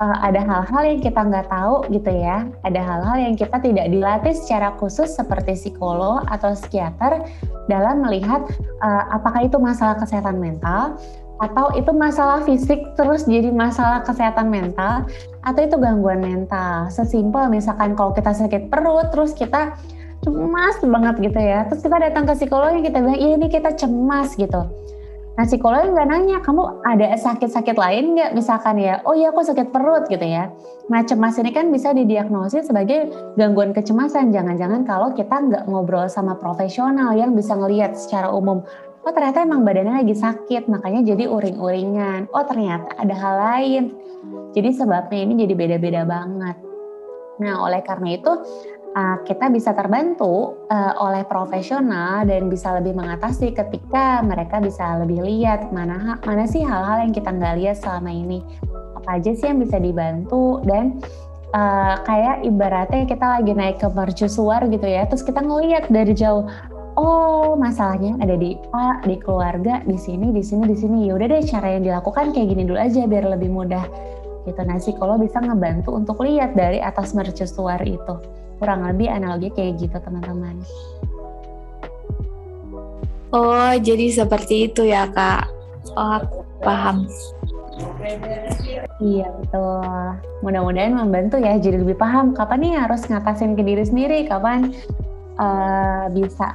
uh, 0.00 0.16
ada 0.22 0.40
hal-hal 0.40 0.82
yang 0.86 1.00
kita 1.02 1.20
nggak 1.20 1.50
tahu 1.50 1.84
gitu 1.92 2.08
ya. 2.08 2.48
Ada 2.64 2.80
hal-hal 2.80 3.16
yang 3.20 3.34
kita 3.36 3.58
tidak 3.60 3.86
dilatih 3.92 4.32
secara 4.32 4.72
khusus 4.78 5.12
seperti 5.12 5.58
psikolog 5.58 6.24
atau 6.30 6.56
psikiater 6.56 7.26
dalam 7.66 8.06
melihat 8.06 8.46
uh, 8.80 9.12
apakah 9.12 9.44
itu 9.44 9.58
masalah 9.60 9.98
kesehatan 9.98 10.40
mental 10.40 10.96
atau 11.42 11.74
itu 11.74 11.90
masalah 11.90 12.46
fisik 12.46 12.78
terus 12.94 13.26
jadi 13.26 13.50
masalah 13.50 14.06
kesehatan 14.06 14.46
mental 14.46 15.04
atau 15.42 15.60
itu 15.60 15.76
gangguan 15.76 16.22
mental. 16.22 16.86
Sesimpel 16.88 17.50
misalkan 17.50 17.98
kalau 17.98 18.14
kita 18.14 18.30
sakit 18.30 18.70
perut 18.70 19.10
terus 19.10 19.34
kita 19.34 19.74
cemas 20.22 20.78
banget 20.78 21.16
gitu 21.18 21.40
ya. 21.42 21.66
Terus 21.66 21.82
kita 21.82 21.98
datang 21.98 22.30
ke 22.30 22.38
psikolog 22.38 22.70
yang 22.70 22.86
kita 22.86 23.02
bilang, 23.02 23.18
iya 23.18 23.34
ini 23.34 23.50
kita 23.50 23.74
cemas 23.74 24.38
gitu 24.38 24.62
Nah 25.32 25.48
psikolog 25.48 25.96
nggak 25.96 26.08
nanya, 26.12 26.38
kamu 26.44 26.84
ada 26.84 27.16
sakit-sakit 27.16 27.72
lain 27.80 28.12
nggak? 28.12 28.36
Misalkan 28.36 28.76
ya, 28.76 29.00
oh 29.08 29.16
iya 29.16 29.32
aku 29.32 29.40
sakit 29.40 29.72
perut 29.72 30.04
gitu 30.12 30.24
ya. 30.28 30.52
Nah 30.92 31.00
cemas 31.08 31.40
ini 31.40 31.56
kan 31.56 31.72
bisa 31.72 31.96
didiagnosis 31.96 32.68
sebagai 32.68 33.08
gangguan 33.40 33.72
kecemasan. 33.72 34.28
Jangan-jangan 34.28 34.84
kalau 34.84 35.16
kita 35.16 35.32
nggak 35.32 35.64
ngobrol 35.72 36.04
sama 36.12 36.36
profesional 36.36 37.16
yang 37.16 37.32
bisa 37.32 37.56
ngelihat 37.56 37.96
secara 37.96 38.28
umum, 38.28 38.60
oh 39.08 39.12
ternyata 39.16 39.40
emang 39.48 39.64
badannya 39.64 40.04
lagi 40.04 40.12
sakit, 40.12 40.68
makanya 40.68 41.16
jadi 41.16 41.24
uring-uringan. 41.24 42.28
Oh 42.36 42.44
ternyata 42.44 42.92
ada 43.00 43.14
hal 43.16 43.34
lain. 43.40 43.84
Jadi 44.52 44.68
sebabnya 44.76 45.16
ini 45.24 45.48
jadi 45.48 45.54
beda-beda 45.56 46.04
banget. 46.04 46.60
Nah 47.40 47.64
oleh 47.64 47.80
karena 47.80 48.20
itu 48.20 48.32
uh, 48.92 49.16
kita 49.24 49.48
bisa 49.48 49.72
terbantu 49.72 50.56
uh, 50.68 50.94
oleh 51.00 51.24
profesional 51.26 52.24
dan 52.28 52.48
bisa 52.52 52.76
lebih 52.78 52.96
mengatasi 52.96 53.52
ketika 53.56 54.20
mereka 54.24 54.60
bisa 54.60 55.00
lebih 55.02 55.24
lihat 55.24 55.72
mana 55.72 56.20
mana 56.22 56.44
sih 56.44 56.62
hal-hal 56.62 57.08
yang 57.08 57.12
kita 57.12 57.32
nggak 57.32 57.56
lihat 57.58 57.76
selama 57.80 58.10
ini. 58.12 58.40
Apa 59.02 59.18
aja 59.18 59.32
sih 59.34 59.48
yang 59.48 59.58
bisa 59.58 59.80
dibantu 59.80 60.62
dan 60.68 61.00
uh, 61.56 61.98
kayak 62.04 62.44
ibaratnya 62.46 63.02
kita 63.08 63.26
lagi 63.40 63.52
naik 63.52 63.82
ke 63.82 63.88
mercusuar 63.90 64.68
gitu 64.68 64.86
ya 64.86 65.08
terus 65.08 65.24
kita 65.26 65.42
ngelihat 65.42 65.90
dari 65.90 66.12
jauh 66.14 66.46
oh 66.94 67.56
masalahnya 67.56 68.20
ada 68.20 68.36
di 68.36 68.54
A 68.76 69.00
di 69.02 69.16
keluarga 69.16 69.80
di 69.88 69.96
sini 69.96 70.30
di 70.30 70.44
sini 70.44 70.68
di 70.68 70.76
sini. 70.76 70.98
Ya 71.08 71.16
udah 71.16 71.26
deh 71.26 71.42
cara 71.48 71.74
yang 71.74 71.84
dilakukan 71.88 72.36
kayak 72.36 72.46
gini 72.52 72.62
dulu 72.68 72.78
aja 72.78 73.08
biar 73.08 73.24
lebih 73.26 73.50
mudah 73.50 73.84
gitu. 74.44 74.60
Nah 74.62 74.78
psikolog 74.78 75.22
bisa 75.22 75.38
ngebantu 75.40 75.94
untuk 75.96 76.20
lihat 76.20 76.52
dari 76.54 76.82
atas 76.82 77.14
mercusuar 77.16 77.80
itu 77.86 78.42
kurang 78.62 78.86
lebih 78.86 79.10
analogi 79.10 79.50
kayak 79.50 79.82
gitu 79.82 79.98
teman-teman 79.98 80.62
oh 83.34 83.74
jadi 83.82 84.22
seperti 84.22 84.70
itu 84.70 84.86
ya 84.86 85.10
kak 85.10 85.50
oh 85.98 86.22
paham 86.62 87.10
Iya 89.02 89.26
betul. 89.42 89.82
Mudah-mudahan 90.44 90.94
membantu 90.94 91.40
ya 91.40 91.58
jadi 91.58 91.82
lebih 91.82 91.98
paham 91.98 92.36
kapan 92.36 92.58
nih 92.62 92.72
harus 92.78 93.02
ngatasin 93.08 93.58
ke 93.58 93.62
diri 93.64 93.82
sendiri, 93.82 94.28
kapan 94.28 94.70
uh, 95.40 96.06
bisa 96.12 96.54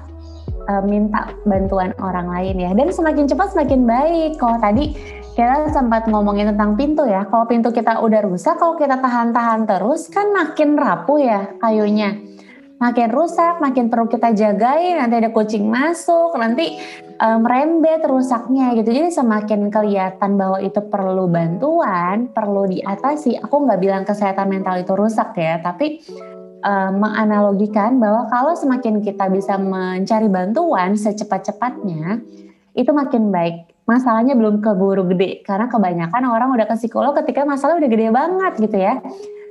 uh, 0.70 0.84
minta 0.86 1.34
bantuan 1.44 1.92
orang 2.00 2.32
lain 2.32 2.56
ya. 2.62 2.72
Dan 2.72 2.94
semakin 2.94 3.28
cepat 3.28 3.52
semakin 3.52 3.84
baik. 3.84 4.40
Kalau 4.40 4.62
tadi 4.62 4.96
kita 5.38 5.70
sempat 5.70 6.10
ngomongin 6.10 6.50
tentang 6.50 6.74
pintu 6.74 7.06
ya. 7.06 7.30
Kalau 7.30 7.46
pintu 7.46 7.70
kita 7.70 8.02
udah 8.02 8.26
rusak, 8.26 8.58
kalau 8.58 8.74
kita 8.74 8.98
tahan-tahan 8.98 9.70
terus 9.70 10.10
kan 10.10 10.34
makin 10.34 10.74
rapuh 10.74 11.22
ya 11.22 11.54
kayunya. 11.62 12.18
makin 12.78 13.10
rusak, 13.10 13.58
makin 13.58 13.90
perlu 13.90 14.06
kita 14.06 14.38
jagain, 14.38 15.02
nanti 15.02 15.18
ada 15.18 15.34
kucing 15.34 15.66
masuk, 15.66 16.38
nanti 16.38 16.78
um, 17.18 17.42
merembet 17.42 18.06
rusaknya 18.06 18.78
gitu. 18.78 18.94
Jadi 18.94 19.10
semakin 19.18 19.74
kelihatan 19.74 20.38
bahwa 20.38 20.62
itu 20.62 20.78
perlu 20.86 21.26
bantuan, 21.26 22.30
perlu 22.30 22.70
diatasi. 22.70 23.42
Aku 23.42 23.66
nggak 23.66 23.82
bilang 23.82 24.06
kesehatan 24.06 24.54
mental 24.54 24.78
itu 24.78 24.94
rusak 24.94 25.34
ya, 25.34 25.58
tapi 25.58 26.06
um, 26.62 27.02
menganalogikan 27.02 27.98
bahwa 27.98 28.30
kalau 28.30 28.54
semakin 28.54 29.02
kita 29.02 29.26
bisa 29.34 29.58
mencari 29.58 30.30
bantuan 30.30 30.94
secepat-cepatnya, 30.94 32.22
itu 32.78 32.92
makin 32.94 33.34
baik. 33.34 33.77
Masalahnya 33.88 34.36
belum 34.36 34.60
keburu 34.60 35.08
gede 35.16 35.48
karena 35.48 35.72
kebanyakan 35.72 36.28
orang 36.28 36.52
udah 36.52 36.68
ke 36.68 36.76
psikolog 36.76 37.16
ketika 37.24 37.48
masalah 37.48 37.80
udah 37.80 37.88
gede 37.88 38.12
banget 38.12 38.54
gitu 38.60 38.78
ya 38.84 39.00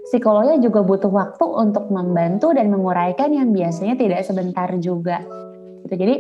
psikolognya 0.06 0.62
juga 0.62 0.86
butuh 0.86 1.10
waktu 1.10 1.44
untuk 1.44 1.90
membantu 1.90 2.54
dan 2.54 2.70
menguraikan 2.70 3.34
yang 3.34 3.50
biasanya 3.50 3.98
tidak 3.98 4.22
sebentar 4.22 4.70
juga. 4.78 5.20
Gitu. 5.82 5.94
Jadi 5.98 6.16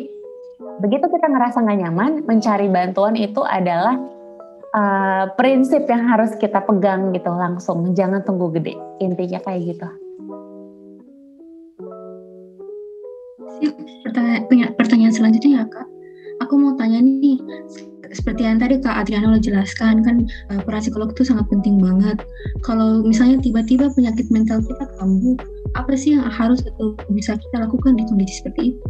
begitu 0.82 1.06
kita 1.06 1.26
ngerasa 1.30 1.62
nggak 1.62 1.78
nyaman, 1.86 2.12
mencari 2.26 2.66
bantuan 2.66 3.14
itu 3.14 3.46
adalah 3.46 3.94
uh, 4.74 5.24
prinsip 5.38 5.86
yang 5.86 6.10
harus 6.10 6.34
kita 6.36 6.66
pegang 6.66 7.14
gitu 7.14 7.30
langsung. 7.30 7.94
Jangan 7.94 8.26
tunggu 8.26 8.50
gede. 8.58 8.74
Intinya 8.98 9.38
kayak 9.46 9.62
gitu. 9.62 9.88
Pertanyaan, 14.04 14.74
pertanyaan 14.74 15.14
selanjutnya 15.14 15.62
ya 15.62 15.64
kak. 15.70 15.86
Aku 16.44 16.60
mau 16.60 16.76
tanya 16.76 17.00
nih, 17.00 17.40
seperti 18.16 18.48
yang 18.48 18.56
tadi 18.56 18.80
Kak 18.80 19.04
Adriana 19.04 19.36
lo 19.36 19.38
jelaskan 19.38 20.00
kan 20.00 20.16
uh, 20.48 20.60
peran 20.64 20.80
psikolog 20.80 21.12
itu 21.12 21.28
sangat 21.28 21.44
penting 21.52 21.76
banget. 21.76 22.24
Kalau 22.64 23.04
misalnya 23.04 23.44
tiba-tiba 23.44 23.92
penyakit 23.92 24.26
mental 24.32 24.64
kita 24.64 24.88
kambuh, 24.96 25.36
apa 25.76 25.92
sih 25.92 26.16
yang 26.16 26.24
harus 26.32 26.64
atau 26.64 26.96
bisa 27.12 27.36
kita 27.36 27.68
lakukan 27.68 28.00
di 28.00 28.04
kondisi 28.08 28.40
seperti 28.40 28.62
itu? 28.72 28.86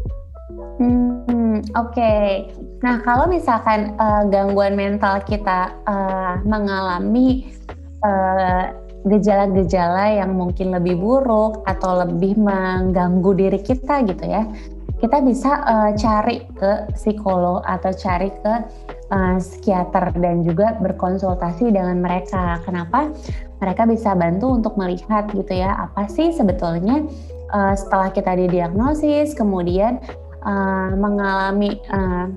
Hmm, 0.77 1.65
oke. 1.75 1.93
Okay. 1.97 2.53
Nah, 2.85 3.03
kalau 3.03 3.27
misalkan 3.27 3.97
uh, 3.99 4.29
gangguan 4.31 4.79
mental 4.79 5.19
kita 5.27 5.75
uh, 5.91 6.39
mengalami 6.47 7.51
gejala-gejala 9.03 10.15
uh, 10.15 10.17
yang 10.23 10.39
mungkin 10.39 10.71
lebih 10.71 10.95
buruk 10.95 11.67
atau 11.67 12.07
lebih 12.07 12.39
mengganggu 12.39 13.35
diri 13.35 13.59
kita 13.59 14.07
gitu 14.07 14.23
ya, 14.23 14.47
kita 14.97 15.21
bisa 15.21 15.61
uh, 15.65 15.91
cari 15.93 16.41
ke 16.57 16.89
psikolog 16.97 17.61
atau 17.69 17.93
cari 17.93 18.33
ke 18.33 18.55
uh, 19.13 19.37
psikiater 19.37 20.17
dan 20.17 20.41
juga 20.41 20.81
berkonsultasi 20.81 21.69
dengan 21.69 22.01
mereka. 22.01 22.65
Kenapa? 22.65 23.13
Mereka 23.61 23.85
bisa 23.89 24.17
bantu 24.17 24.57
untuk 24.57 24.81
melihat 24.81 25.29
gitu 25.33 25.53
ya 25.53 25.89
apa 25.89 26.09
sih 26.09 26.33
sebetulnya 26.33 27.05
uh, 27.53 27.77
setelah 27.77 28.09
kita 28.09 28.37
didiagnosis 28.37 29.37
kemudian 29.37 30.01
uh, 30.45 30.91
mengalami 30.97 31.77
uh, 31.93 32.33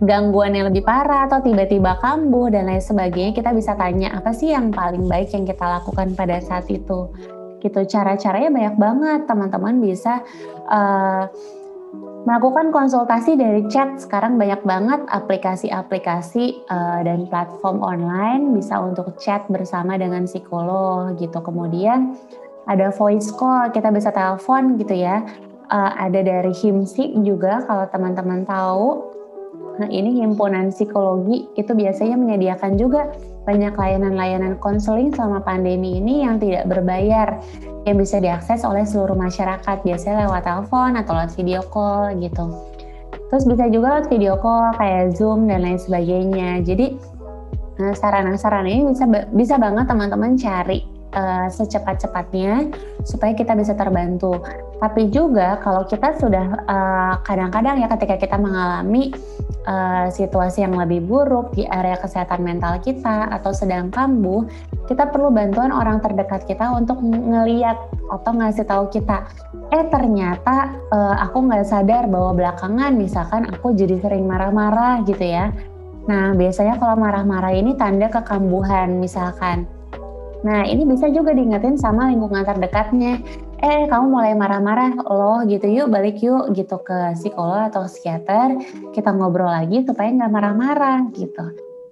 gangguan 0.00 0.56
yang 0.56 0.72
lebih 0.72 0.80
parah 0.80 1.28
atau 1.28 1.44
tiba-tiba 1.44 2.00
kambuh 2.00 2.48
dan 2.48 2.72
lain 2.72 2.80
sebagainya 2.80 3.36
kita 3.36 3.52
bisa 3.52 3.76
tanya 3.76 4.16
apa 4.16 4.32
sih 4.32 4.48
yang 4.48 4.72
paling 4.72 5.04
baik 5.04 5.28
yang 5.36 5.44
kita 5.44 5.60
lakukan 5.60 6.16
pada 6.16 6.40
saat 6.40 6.64
itu 6.72 7.12
gitu 7.60 7.80
cara-caranya 7.84 8.48
banyak 8.48 8.76
banget 8.80 9.20
teman-teman 9.28 9.76
bisa 9.84 10.24
uh, 10.70 11.26
melakukan 12.22 12.70
konsultasi 12.70 13.34
dari 13.34 13.66
chat 13.72 13.98
sekarang 13.98 14.38
banyak 14.38 14.60
banget 14.62 15.00
aplikasi-aplikasi 15.10 16.62
uh, 16.70 17.00
dan 17.02 17.26
platform 17.26 17.82
online 17.82 18.54
bisa 18.54 18.78
untuk 18.78 19.16
chat 19.18 19.42
bersama 19.50 19.98
dengan 19.98 20.28
psikolog 20.28 21.16
gitu. 21.18 21.40
Kemudian 21.42 22.14
ada 22.68 22.92
voice 22.94 23.32
call 23.34 23.72
kita 23.74 23.90
bisa 23.90 24.14
telepon 24.14 24.78
gitu 24.78 24.94
ya. 24.94 25.24
Uh, 25.70 25.92
ada 25.98 26.22
dari 26.22 26.50
himsi 26.50 27.14
juga 27.22 27.62
kalau 27.66 27.86
teman-teman 27.90 28.42
tahu. 28.46 29.10
Nah 29.80 29.88
ini 29.88 30.20
himpunan 30.20 30.68
psikologi 30.74 31.48
itu 31.56 31.72
biasanya 31.72 32.20
menyediakan 32.20 32.76
juga 32.76 33.08
banyak 33.50 33.74
layanan-layanan 33.74 34.54
konseling 34.62 35.10
selama 35.10 35.42
pandemi 35.42 35.98
ini 35.98 36.22
yang 36.22 36.38
tidak 36.38 36.70
berbayar 36.70 37.42
yang 37.82 37.98
bisa 37.98 38.22
diakses 38.22 38.62
oleh 38.62 38.86
seluruh 38.86 39.18
masyarakat 39.18 39.82
biasanya 39.82 40.30
lewat 40.30 40.46
telepon 40.46 40.94
atau 40.94 41.12
lewat 41.18 41.34
video 41.34 41.60
call 41.66 42.14
gitu. 42.22 42.46
Terus 43.34 43.44
bisa 43.50 43.66
juga 43.66 43.98
lewat 43.98 44.06
video 44.06 44.38
call 44.38 44.70
kayak 44.78 45.18
Zoom 45.18 45.50
dan 45.50 45.66
lain 45.66 45.82
sebagainya. 45.82 46.62
Jadi 46.62 46.94
nah, 47.82 47.90
sarana-sarana 47.90 48.70
ini 48.70 48.94
bisa 48.94 49.10
bisa 49.34 49.54
banget 49.58 49.90
teman-teman 49.90 50.38
cari 50.38 50.99
uh, 51.14 51.46
secepat-cepatnya 51.50 52.70
supaya 53.06 53.32
kita 53.32 53.56
bisa 53.56 53.72
terbantu. 53.74 54.40
Tapi 54.80 55.12
juga 55.12 55.60
kalau 55.60 55.84
kita 55.84 56.16
sudah 56.16 56.56
eh, 56.64 57.14
kadang-kadang 57.28 57.76
uh, 57.76 57.82
ya 57.84 57.88
ketika 57.92 58.16
kita 58.16 58.36
mengalami 58.40 59.12
uh, 59.68 60.08
situasi 60.08 60.64
yang 60.64 60.72
lebih 60.72 61.04
buruk 61.04 61.52
di 61.52 61.68
area 61.68 62.00
kesehatan 62.00 62.40
mental 62.40 62.80
kita 62.80 63.28
atau 63.28 63.52
sedang 63.52 63.92
kambuh, 63.92 64.48
kita 64.88 65.12
perlu 65.12 65.28
bantuan 65.28 65.68
orang 65.68 66.00
terdekat 66.00 66.48
kita 66.48 66.72
untuk 66.72 66.96
ngeliat 67.04 67.76
atau 68.08 68.32
ngasih 68.32 68.64
tahu 68.64 68.88
kita, 68.88 69.28
eh 69.68 69.84
ternyata 69.92 70.72
uh, 70.88 71.28
aku 71.28 71.44
nggak 71.44 71.68
sadar 71.68 72.08
bahwa 72.08 72.32
belakangan 72.40 72.96
misalkan 72.96 73.52
aku 73.52 73.76
jadi 73.76 74.00
sering 74.00 74.24
marah-marah 74.24 75.04
gitu 75.04 75.28
ya. 75.28 75.52
Nah 76.08 76.32
biasanya 76.32 76.80
kalau 76.80 76.96
marah-marah 76.96 77.52
ini 77.52 77.76
tanda 77.76 78.08
kekambuhan 78.08 78.96
misalkan. 78.96 79.68
Nah 80.40 80.64
ini 80.64 80.88
bisa 80.88 81.12
juga 81.12 81.36
diingetin 81.36 81.76
sama 81.76 82.08
lingkungan 82.08 82.44
terdekatnya. 82.44 83.20
Eh 83.60 83.84
kamu 83.92 84.06
mulai 84.08 84.32
marah-marah 84.32 85.04
loh 85.04 85.44
gitu 85.44 85.68
yuk 85.68 85.92
balik 85.92 86.24
yuk 86.24 86.56
gitu 86.56 86.80
ke 86.80 87.12
psikolog 87.12 87.68
atau 87.68 87.84
psikiater. 87.84 88.56
Kita 88.96 89.12
ngobrol 89.12 89.52
lagi 89.52 89.84
supaya 89.84 90.08
nggak 90.08 90.32
marah-marah 90.32 91.12
gitu. 91.12 91.44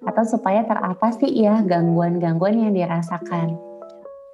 Atau 0.08 0.24
supaya 0.24 0.64
teratasi 0.64 1.28
ya 1.28 1.60
gangguan-gangguan 1.60 2.56
yang 2.56 2.72
dirasakan. 2.72 3.68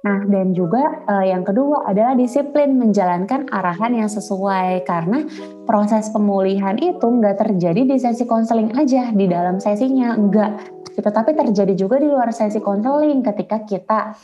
Nah, 0.05 0.21
dan 0.29 0.53
juga 0.53 1.01
uh, 1.09 1.25
yang 1.25 1.41
kedua 1.41 1.89
adalah 1.89 2.13
disiplin 2.13 2.77
menjalankan 2.77 3.49
arahan 3.49 4.05
yang 4.05 4.07
sesuai. 4.07 4.85
Karena 4.85 5.25
proses 5.65 6.13
pemulihan 6.13 6.77
itu 6.77 7.03
nggak 7.03 7.41
terjadi 7.41 7.81
di 7.89 7.97
sesi 7.97 8.23
konseling 8.23 8.69
aja 8.77 9.09
di 9.11 9.25
dalam 9.25 9.57
sesinya 9.57 10.13
enggak 10.13 10.74
gitu 10.95 11.09
tapi 11.11 11.35
terjadi 11.35 11.75
juga 11.75 11.99
di 11.99 12.07
luar 12.07 12.31
sesi 12.31 12.63
konseling 12.63 13.21
ketika 13.21 13.67
kita 13.67 14.15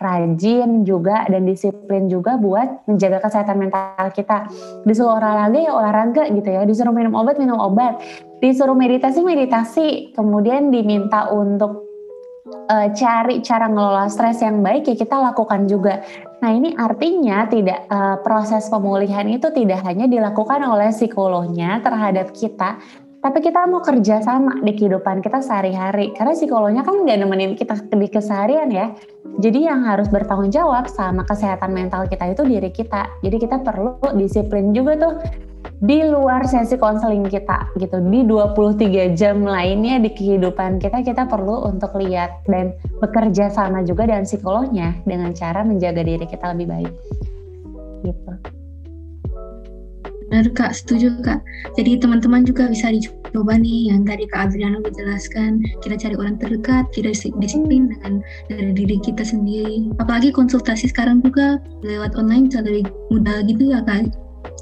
rajin 0.00 0.88
juga 0.88 1.28
dan 1.28 1.44
disiplin 1.44 2.08
juga 2.08 2.40
buat 2.40 2.88
menjaga 2.88 3.20
kesehatan 3.20 3.60
mental 3.60 4.08
kita. 4.16 4.48
Disuruh 4.88 5.20
olahraga 5.20 5.60
ya 5.60 5.76
olahraga 5.76 6.24
gitu 6.32 6.48
ya, 6.48 6.64
disuruh 6.64 6.90
minum 6.90 7.12
obat 7.12 7.36
minum 7.36 7.60
obat, 7.60 8.00
disuruh 8.40 8.72
meditasi 8.72 9.20
meditasi, 9.20 9.86
kemudian 10.16 10.72
diminta 10.72 11.28
untuk 11.28 11.84
uh, 12.72 12.88
cari 12.96 13.44
cara 13.44 13.68
ngelola 13.68 14.08
stres 14.08 14.40
yang 14.40 14.64
baik 14.64 14.88
ya 14.88 14.96
kita 14.96 15.20
lakukan 15.20 15.68
juga. 15.68 16.00
Nah 16.40 16.50
ini 16.56 16.72
artinya 16.72 17.44
tidak 17.44 17.84
uh, 17.92 18.16
proses 18.24 18.72
pemulihan 18.72 19.28
itu 19.28 19.52
tidak 19.52 19.84
hanya 19.84 20.08
dilakukan 20.08 20.64
oleh 20.64 20.88
psikolognya 20.96 21.84
terhadap 21.84 22.32
kita, 22.32 22.80
tapi 23.20 23.44
kita 23.44 23.68
mau 23.68 23.84
kerja 23.84 24.24
sama 24.24 24.56
di 24.64 24.72
kehidupan 24.72 25.20
kita 25.20 25.44
sehari-hari. 25.44 26.16
Karena 26.16 26.32
psikolognya 26.32 26.82
kan 26.82 27.04
nggak 27.04 27.18
nemenin 27.20 27.52
kita 27.52 27.76
di 27.92 28.08
keseharian 28.08 28.72
ya. 28.72 28.96
Jadi 29.36 29.68
yang 29.68 29.84
harus 29.84 30.08
bertanggung 30.08 30.48
jawab 30.48 30.88
sama 30.88 31.28
kesehatan 31.28 31.76
mental 31.76 32.08
kita 32.08 32.32
itu 32.32 32.42
diri 32.48 32.72
kita. 32.72 33.12
Jadi 33.20 33.36
kita 33.36 33.60
perlu 33.60 34.00
disiplin 34.16 34.72
juga 34.72 34.96
tuh 34.96 35.14
di 35.80 36.00
luar 36.00 36.48
sesi 36.48 36.80
konseling 36.80 37.28
kita 37.28 37.76
gitu. 37.76 38.00
Di 38.00 38.24
23 38.24 39.12
jam 39.12 39.44
lainnya 39.44 40.00
di 40.00 40.08
kehidupan 40.16 40.80
kita 40.80 41.04
kita 41.04 41.28
perlu 41.28 41.68
untuk 41.68 42.00
lihat 42.00 42.48
dan 42.48 42.72
bekerja 43.04 43.52
sama 43.52 43.84
juga 43.84 44.08
dengan 44.08 44.24
psikolognya 44.24 44.96
dengan 45.04 45.36
cara 45.36 45.60
menjaga 45.60 46.00
diri 46.00 46.24
kita 46.24 46.56
lebih 46.56 46.72
baik. 46.72 46.92
Gitu 48.00 48.59
Benar 50.30 50.46
Kak, 50.54 50.78
setuju 50.78 51.18
Kak. 51.26 51.42
Jadi 51.74 51.98
teman-teman 51.98 52.46
juga 52.46 52.70
bisa 52.70 52.94
dicoba 52.94 53.58
nih 53.58 53.90
yang 53.90 54.06
tadi 54.06 54.30
Kak 54.30 54.54
Adriana 54.54 54.78
jelaskan. 54.94 55.58
Kita 55.82 55.98
cari 55.98 56.14
orang 56.14 56.38
terdekat, 56.38 56.86
kita 56.94 57.10
disiplin 57.42 57.90
dengan 57.90 58.22
dari 58.46 58.70
diri 58.70 59.02
kita 59.02 59.26
sendiri. 59.26 59.90
Apalagi 59.98 60.30
konsultasi 60.30 60.86
sekarang 60.86 61.18
juga 61.26 61.58
lewat 61.82 62.14
online 62.14 62.46
bisa 62.46 62.62
lebih 62.62 62.86
mudah 63.10 63.42
gitu 63.42 63.74
ya 63.74 63.82
Kak. 63.82 64.14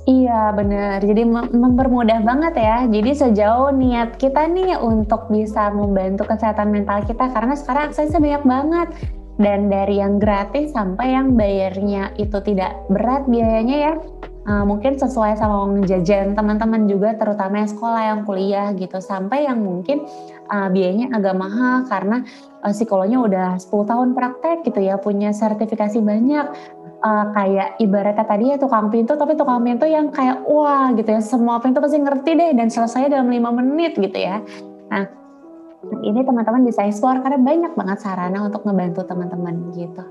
Iya 0.09 0.57
benar, 0.57 1.05
jadi 1.05 1.29
mempermudah 1.53 2.25
banget 2.25 2.57
ya. 2.57 2.89
Jadi 2.89 3.11
sejauh 3.13 3.69
niat 3.77 4.17
kita 4.17 4.49
nih 4.49 4.81
untuk 4.81 5.29
bisa 5.29 5.69
membantu 5.69 6.25
kesehatan 6.25 6.73
mental 6.73 7.05
kita 7.05 7.29
karena 7.29 7.53
sekarang 7.53 7.93
aksesnya 7.93 8.17
banyak 8.17 8.45
banget 8.49 8.89
dan 9.39 9.71
dari 9.71 10.03
yang 10.03 10.19
gratis 10.19 10.75
sampai 10.75 11.15
yang 11.15 11.39
bayarnya 11.39 12.11
itu 12.19 12.41
tidak 12.43 12.75
berat 12.91 13.23
biayanya 13.31 13.77
ya 13.77 13.93
uh, 14.49 14.65
mungkin 14.65 14.97
sesuai 14.97 15.37
sama 15.37 15.63
uang 15.63 15.85
jajan 15.85 16.33
teman-teman 16.33 16.89
juga 16.89 17.13
terutama 17.21 17.61
yang 17.61 17.71
sekolah 17.71 18.03
yang 18.03 18.21
kuliah 18.25 18.69
gitu. 18.73 18.99
Sampai 18.99 19.45
yang 19.45 19.61
mungkin 19.61 20.09
uh, 20.49 20.73
biayanya 20.73 21.13
agak 21.13 21.37
mahal 21.37 21.85
karena 21.87 22.25
uh, 22.65 22.73
psikolognya 22.73 23.19
udah 23.21 23.49
10 23.61 23.69
tahun 23.69 24.09
praktek 24.17 24.65
gitu 24.65 24.81
ya 24.81 24.97
punya 24.97 25.37
sertifikasi 25.37 26.01
banyak. 26.01 26.49
Uh, 26.99 27.31
kayak 27.31 27.79
ibaratnya 27.79 28.27
tadi 28.27 28.51
ya 28.51 28.57
tukang 28.59 28.91
pintu 28.91 29.15
tapi 29.15 29.39
tukang 29.39 29.63
pintu 29.63 29.87
yang 29.87 30.11
kayak 30.11 30.43
wah 30.49 30.91
gitu 30.97 31.13
ya. 31.13 31.21
Semua 31.21 31.61
pintu 31.61 31.79
pasti 31.85 32.01
ngerti 32.01 32.31
deh 32.35 32.51
dan 32.57 32.73
selesai 32.73 33.13
dalam 33.13 33.29
lima 33.31 33.53
menit 33.55 33.95
gitu 34.01 34.19
ya. 34.19 34.43
Nah 34.91 35.07
ini 36.03 36.27
teman-teman 36.27 36.67
bisa 36.67 36.83
explore 36.83 37.23
karena 37.23 37.39
banyak 37.39 37.73
banget 37.79 37.99
sarana 38.03 38.51
untuk 38.51 38.67
ngebantu 38.67 39.07
teman-teman 39.07 39.55
gitu. 39.79 40.03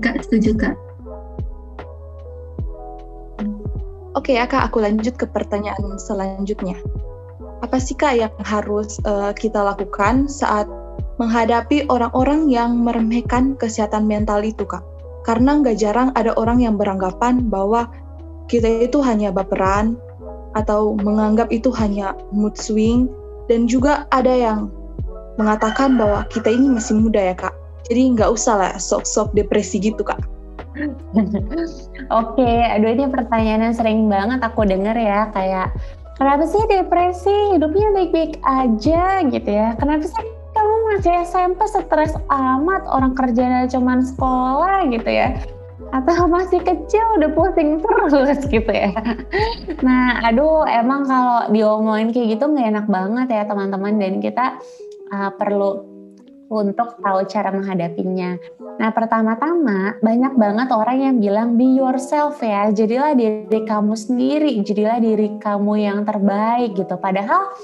Kak 0.00 0.22
setuju 0.24 0.56
Kak 0.56 0.93
Oke 4.24 4.40
ya 4.40 4.48
Kak, 4.48 4.72
aku 4.72 4.80
lanjut 4.80 5.20
ke 5.20 5.28
pertanyaan 5.28 6.00
selanjutnya. 6.00 6.80
Apa 7.60 7.76
sih 7.76 7.92
Kak 7.92 8.16
yang 8.16 8.32
harus 8.40 8.96
uh, 9.04 9.36
kita 9.36 9.60
lakukan 9.60 10.32
saat 10.32 10.64
menghadapi 11.20 11.84
orang-orang 11.92 12.48
yang 12.48 12.80
meremehkan 12.80 13.52
kesehatan 13.60 14.08
mental 14.08 14.40
itu, 14.40 14.64
Kak. 14.64 14.80
Karena 15.28 15.60
nggak 15.60 15.76
jarang 15.76 16.08
ada 16.16 16.32
orang 16.40 16.64
yang 16.64 16.80
beranggapan 16.80 17.52
bahwa 17.52 17.92
kita 18.48 18.88
itu 18.88 19.04
hanya 19.04 19.28
baperan 19.28 20.00
atau 20.56 20.96
menganggap 20.96 21.52
itu 21.52 21.68
hanya 21.76 22.16
mood 22.32 22.56
swing 22.56 23.12
dan 23.52 23.68
juga 23.68 24.08
ada 24.08 24.32
yang 24.32 24.72
mengatakan 25.36 26.00
bahwa 26.00 26.24
kita 26.32 26.48
ini 26.48 26.72
masih 26.72 26.96
muda 26.96 27.20
ya, 27.20 27.36
Kak. 27.36 27.52
Jadi 27.92 28.16
nggak 28.16 28.32
usah 28.32 28.56
lah 28.56 28.72
sok-sok 28.80 29.36
depresi 29.36 29.84
gitu, 29.84 30.00
Kak. 30.00 30.16
Oke, 32.20 32.50
aduh 32.66 32.90
ini 32.90 33.06
pertanyaan 33.06 33.70
yang 33.70 33.76
sering 33.76 34.10
banget 34.10 34.42
aku 34.42 34.66
denger 34.66 34.96
ya, 34.98 35.30
kayak 35.30 35.70
kenapa 36.18 36.44
sih 36.50 36.62
depresi? 36.66 37.54
Hidupnya 37.54 37.94
baik-baik 37.94 38.42
aja 38.42 39.22
gitu 39.30 39.50
ya. 39.50 39.78
Kenapa 39.78 40.04
sih 40.06 40.26
kamu 40.54 40.74
masih 40.94 41.14
SMP 41.26 41.60
stres 41.66 42.14
amat 42.30 42.86
orang 42.86 43.14
kerjanya 43.18 43.66
cuma 43.66 43.98
sekolah 44.02 44.86
gitu 44.90 45.10
ya 45.10 45.34
atau 45.94 46.26
masih 46.26 46.58
kecil 46.62 47.04
udah 47.18 47.30
pusing 47.34 47.78
terus 47.78 48.42
gitu 48.54 48.72
ya. 48.72 48.90
Nah, 49.82 50.26
aduh 50.26 50.66
emang 50.66 51.06
kalau 51.06 51.50
diomongin 51.54 52.10
kayak 52.10 52.38
gitu 52.38 52.50
nggak 52.50 52.68
enak 52.74 52.86
banget 52.90 53.26
ya 53.30 53.42
teman-teman 53.46 53.94
dan 54.02 54.18
kita 54.18 54.58
uh, 55.14 55.30
perlu 55.38 55.86
untuk 56.48 57.00
tahu 57.00 57.24
cara 57.28 57.50
menghadapinya. 57.50 58.36
Nah, 58.80 58.90
pertama-tama 58.92 59.96
banyak 60.02 60.34
banget 60.36 60.68
orang 60.74 60.98
yang 61.00 61.16
bilang 61.20 61.48
be 61.56 61.78
yourself 61.78 62.38
ya. 62.44 62.68
Jadilah 62.70 63.16
diri 63.16 63.60
kamu 63.64 63.94
sendiri, 63.96 64.50
jadilah 64.60 64.98
diri 65.00 65.40
kamu 65.40 65.72
yang 65.80 66.04
terbaik 66.04 66.76
gitu. 66.76 66.94
Padahal 67.00 67.54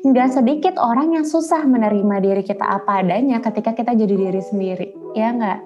nggak 0.00 0.32
sedikit 0.32 0.80
orang 0.80 1.20
yang 1.20 1.26
susah 1.28 1.60
menerima 1.68 2.24
diri 2.24 2.40
kita 2.40 2.64
apa 2.64 3.04
adanya 3.04 3.44
ketika 3.44 3.76
kita 3.76 3.92
jadi 3.92 4.14
diri 4.16 4.40
sendiri, 4.40 4.86
ya 5.12 5.28
nggak? 5.36 5.60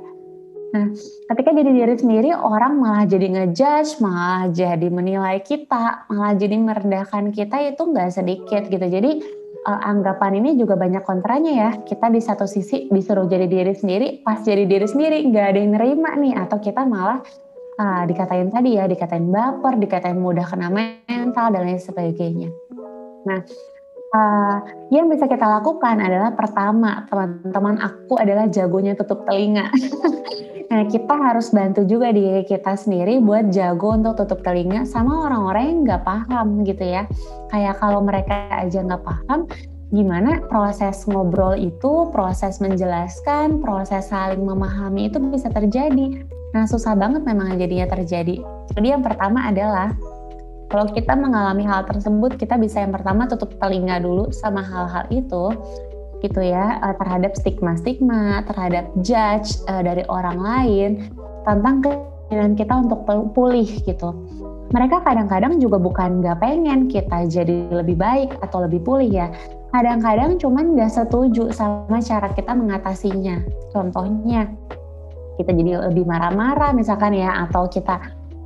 Nah, 0.74 0.90
ketika 1.30 1.54
jadi 1.54 1.70
diri 1.70 1.94
sendiri, 1.94 2.30
orang 2.34 2.82
malah 2.82 3.06
jadi 3.06 3.30
ngejudge, 3.30 4.02
malah 4.02 4.50
jadi 4.50 4.90
menilai 4.90 5.38
kita, 5.46 6.10
malah 6.10 6.34
jadi 6.34 6.58
merendahkan 6.58 7.30
kita 7.30 7.62
itu 7.62 7.82
nggak 7.86 8.10
sedikit 8.10 8.66
gitu. 8.66 8.82
Jadi 8.82 9.22
uh, 9.64 9.80
anggapan 9.84 10.38
ini 10.38 10.60
juga 10.60 10.76
banyak 10.76 11.02
kontranya 11.02 11.52
ya. 11.52 11.70
Kita 11.82 12.12
di 12.12 12.20
satu 12.20 12.44
sisi 12.44 12.86
disuruh 12.92 13.26
jadi 13.26 13.48
diri 13.48 13.74
sendiri, 13.74 14.08
pas 14.22 14.40
jadi 14.44 14.68
diri 14.68 14.86
sendiri 14.86 15.24
nggak 15.28 15.46
ada 15.50 15.58
yang 15.58 15.72
nerima 15.74 16.10
nih, 16.20 16.36
atau 16.36 16.60
kita 16.60 16.84
malah 16.84 17.24
uh, 17.80 18.02
dikatain 18.04 18.52
tadi 18.52 18.76
ya, 18.76 18.84
dikatain 18.84 19.28
baper, 19.32 19.80
dikatain 19.80 20.20
mudah 20.20 20.44
kena 20.46 20.68
mental 20.70 21.50
dan 21.50 21.64
lain 21.64 21.80
sebagainya. 21.80 22.52
Nah, 23.24 23.40
uh, 24.14 24.56
yang 24.94 25.10
bisa 25.10 25.26
kita 25.26 25.42
lakukan 25.42 25.98
adalah 25.98 26.30
pertama 26.32 27.04
teman-teman 27.10 27.82
aku 27.82 28.14
adalah 28.16 28.46
jagonya 28.46 28.94
tutup 28.94 29.26
telinga. 29.26 29.68
nah 30.70 30.82
kita 30.88 31.14
harus 31.14 31.52
bantu 31.52 31.84
juga 31.84 32.14
diri 32.14 32.46
kita 32.46 32.78
sendiri 32.78 33.20
buat 33.20 33.52
jago 33.52 33.94
untuk 33.94 34.16
tutup 34.24 34.40
telinga 34.46 34.86
sama 34.86 35.28
orang-orang 35.28 35.64
yang 35.66 35.78
nggak 35.84 36.02
paham 36.06 36.62
gitu 36.62 36.84
ya. 36.86 37.04
Kayak 37.50 37.82
kalau 37.82 38.00
mereka 38.00 38.48
aja 38.54 38.80
nggak 38.80 39.02
paham, 39.02 39.50
gimana 39.90 40.40
proses 40.46 41.04
ngobrol 41.10 41.58
itu, 41.58 42.08
proses 42.14 42.62
menjelaskan, 42.62 43.60
proses 43.60 44.08
saling 44.08 44.42
memahami 44.42 45.10
itu 45.10 45.18
bisa 45.20 45.50
terjadi. 45.50 46.22
Nah 46.54 46.64
susah 46.70 46.94
banget 46.94 47.26
memang 47.26 47.58
jadinya 47.58 47.90
terjadi. 47.90 48.38
Jadi 48.74 48.86
yang 48.86 49.02
pertama 49.02 49.50
adalah 49.50 49.90
kalau 50.74 50.90
kita 50.90 51.14
mengalami 51.14 51.62
hal 51.62 51.86
tersebut, 51.86 52.34
kita 52.34 52.58
bisa 52.58 52.82
yang 52.82 52.90
pertama 52.90 53.30
tutup 53.30 53.54
telinga 53.62 54.02
dulu 54.02 54.34
sama 54.34 54.58
hal-hal 54.58 55.06
itu, 55.14 55.54
gitu 56.18 56.42
ya, 56.42 56.82
eh, 56.82 56.94
terhadap 56.98 57.38
stigma-stigma, 57.38 58.42
terhadap 58.50 58.90
judge 59.06 59.54
uh, 59.70 59.86
dari 59.86 60.02
orang 60.10 60.34
lain 60.34 60.90
tentang 61.46 61.78
keinginan 61.78 62.58
kita 62.58 62.74
untuk 62.74 63.06
pulih 63.06 63.70
gitu. 63.86 64.18
Mereka 64.74 65.06
kadang-kadang 65.06 65.62
juga 65.62 65.78
bukan 65.78 66.18
nggak 66.18 66.42
pengen 66.42 66.90
kita 66.90 67.30
jadi 67.30 67.70
lebih 67.70 67.94
baik 67.94 68.34
atau 68.42 68.66
lebih 68.66 68.82
pulih 68.82 69.06
ya. 69.06 69.30
Kadang-kadang 69.70 70.42
cuman 70.42 70.74
nggak 70.74 70.90
setuju 70.90 71.54
sama 71.54 72.02
cara 72.02 72.34
kita 72.34 72.50
mengatasinya. 72.50 73.46
Contohnya, 73.70 74.50
kita 75.38 75.54
jadi 75.54 75.86
lebih 75.86 76.02
marah-marah 76.02 76.74
misalkan 76.74 77.14
ya, 77.14 77.46
atau 77.46 77.70
kita 77.70 78.02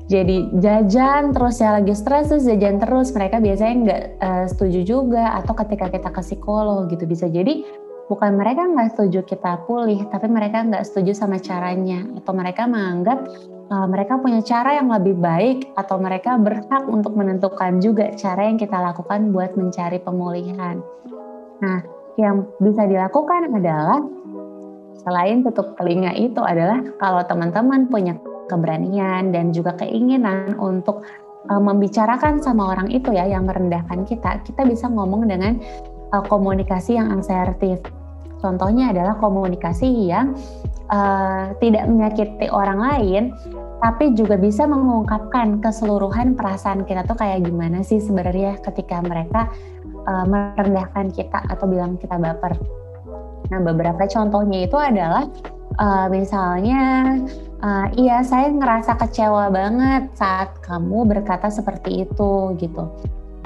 jadi 0.08 0.48
jajan 0.56 1.36
terus 1.36 1.60
ya 1.60 1.76
lagi 1.76 1.92
stres 1.92 2.32
terus 2.32 2.48
jajan 2.48 2.80
terus. 2.80 3.12
Mereka 3.12 3.44
biasanya 3.44 3.74
nggak 3.84 4.02
uh, 4.24 4.44
setuju 4.48 4.80
juga. 4.88 5.36
Atau 5.36 5.52
ketika 5.52 5.92
kita 5.92 6.08
ke 6.08 6.24
psikolog 6.24 6.88
gitu 6.88 7.04
bisa 7.04 7.28
jadi 7.28 7.60
bukan 8.08 8.40
mereka 8.40 8.64
nggak 8.64 8.96
setuju 8.96 9.20
kita 9.28 9.68
pulih 9.68 10.00
tapi 10.08 10.32
mereka 10.32 10.64
nggak 10.64 10.88
setuju 10.88 11.12
sama 11.12 11.36
caranya. 11.36 12.08
Atau 12.16 12.32
mereka 12.32 12.64
menganggap 12.64 13.20
uh, 13.68 13.84
mereka 13.84 14.16
punya 14.16 14.40
cara 14.40 14.80
yang 14.80 14.88
lebih 14.88 15.12
baik 15.20 15.76
atau 15.76 16.00
mereka 16.00 16.40
berhak 16.40 16.88
untuk 16.88 17.12
menentukan 17.12 17.76
juga 17.84 18.08
cara 18.16 18.48
yang 18.48 18.56
kita 18.56 18.80
lakukan 18.80 19.28
buat 19.28 19.60
mencari 19.60 20.00
pemulihan. 20.00 20.80
Nah, 21.60 21.84
yang 22.16 22.48
bisa 22.64 22.88
dilakukan 22.88 23.52
adalah 23.52 24.00
selain 25.04 25.44
tutup 25.44 25.76
telinga 25.76 26.16
itu 26.16 26.40
adalah 26.40 26.80
kalau 26.96 27.20
teman-teman 27.28 27.92
punya 27.92 28.16
keberanian 28.48 29.30
dan 29.30 29.52
juga 29.52 29.76
keinginan 29.78 30.56
untuk 30.58 31.04
uh, 31.52 31.62
membicarakan 31.62 32.40
sama 32.42 32.74
orang 32.74 32.88
itu 32.90 33.12
ya 33.14 33.28
yang 33.28 33.46
merendahkan 33.46 34.08
kita, 34.08 34.42
kita 34.42 34.66
bisa 34.66 34.88
ngomong 34.90 35.28
dengan 35.28 35.60
uh, 36.16 36.24
komunikasi 36.26 36.96
yang 36.98 37.12
asertif. 37.14 37.78
Contohnya 38.38 38.94
adalah 38.94 39.18
komunikasi 39.18 40.08
yang 40.08 40.34
uh, 40.90 41.50
tidak 41.58 41.90
menyakiti 41.90 42.46
orang 42.50 42.78
lain, 42.78 43.22
tapi 43.82 44.14
juga 44.14 44.38
bisa 44.38 44.66
mengungkapkan 44.66 45.58
keseluruhan 45.58 46.38
perasaan 46.38 46.86
kita 46.86 47.02
tuh 47.06 47.18
kayak 47.18 47.46
gimana 47.46 47.82
sih 47.82 47.98
sebenarnya 47.98 48.58
ketika 48.62 49.02
mereka 49.02 49.50
uh, 50.06 50.24
merendahkan 50.26 51.10
kita 51.10 51.42
atau 51.50 51.66
bilang 51.66 51.98
kita 51.98 52.14
baper. 52.14 52.54
Nah, 53.48 53.60
beberapa 53.64 54.04
contohnya 54.06 54.66
itu 54.66 54.76
adalah 54.76 55.24
uh, 55.80 56.06
misalnya 56.10 57.16
uh, 57.62 57.86
iya 57.98 58.22
saya 58.22 58.50
ngerasa 58.50 58.98
kecewa 58.98 59.50
banget 59.50 60.10
saat 60.14 60.58
kamu 60.62 61.06
berkata 61.08 61.50
seperti 61.50 62.06
itu 62.06 62.54
gitu. 62.58 62.84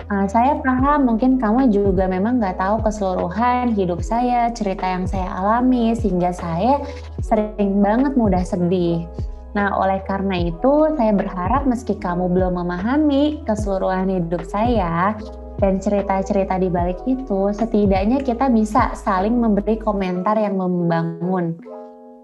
Uh, 0.08 0.26
saya 0.28 0.58
paham 0.60 1.08
mungkin 1.08 1.40
kamu 1.40 1.72
juga 1.72 2.08
memang 2.08 2.40
nggak 2.40 2.58
tahu 2.60 2.82
keseluruhan 2.84 3.72
hidup 3.72 4.02
saya 4.04 4.50
cerita 4.52 4.84
yang 4.84 5.04
saya 5.08 5.28
alami 5.30 5.94
sehingga 5.96 6.34
saya 6.34 6.82
sering 7.22 7.80
banget 7.80 8.12
mudah 8.16 8.44
sedih. 8.44 9.04
Nah, 9.52 9.68
oleh 9.76 10.00
karena 10.08 10.48
itu, 10.48 10.96
saya 10.96 11.12
berharap 11.12 11.68
meski 11.68 11.92
kamu 12.00 12.24
belum 12.32 12.56
memahami 12.56 13.44
keseluruhan 13.44 14.08
hidup 14.08 14.48
saya 14.48 15.12
dan 15.60 15.76
cerita-cerita 15.76 16.56
di 16.56 16.72
balik 16.72 16.96
itu, 17.04 17.52
setidaknya 17.52 18.24
kita 18.24 18.48
bisa 18.48 18.96
saling 18.96 19.36
memberi 19.36 19.76
komentar 19.76 20.40
yang 20.40 20.56
membangun 20.56 21.60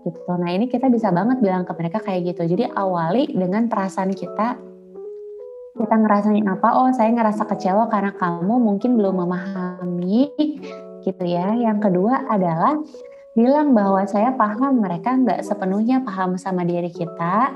gitu. 0.06 0.32
Nah 0.38 0.50
ini 0.52 0.70
kita 0.70 0.86
bisa 0.92 1.10
banget 1.10 1.40
bilang 1.42 1.66
ke 1.66 1.72
mereka 1.74 1.98
kayak 2.02 2.34
gitu. 2.34 2.46
Jadi 2.46 2.68
awali 2.70 3.30
dengan 3.30 3.66
perasaan 3.66 4.12
kita, 4.14 4.58
kita 5.78 5.94
ngerasain 5.94 6.46
apa? 6.46 6.68
Oh 6.74 6.90
saya 6.90 7.10
ngerasa 7.14 7.46
kecewa 7.46 7.86
karena 7.90 8.12
kamu 8.14 8.54
mungkin 8.58 8.98
belum 8.98 9.22
memahami 9.24 10.30
gitu 11.06 11.24
ya. 11.24 11.54
Yang 11.54 11.90
kedua 11.90 12.26
adalah 12.28 12.78
bilang 13.38 13.70
bahwa 13.70 14.02
saya 14.10 14.34
paham 14.34 14.82
mereka 14.82 15.14
nggak 15.14 15.46
sepenuhnya 15.46 16.02
paham 16.02 16.34
sama 16.34 16.66
diri 16.66 16.90
kita. 16.90 17.54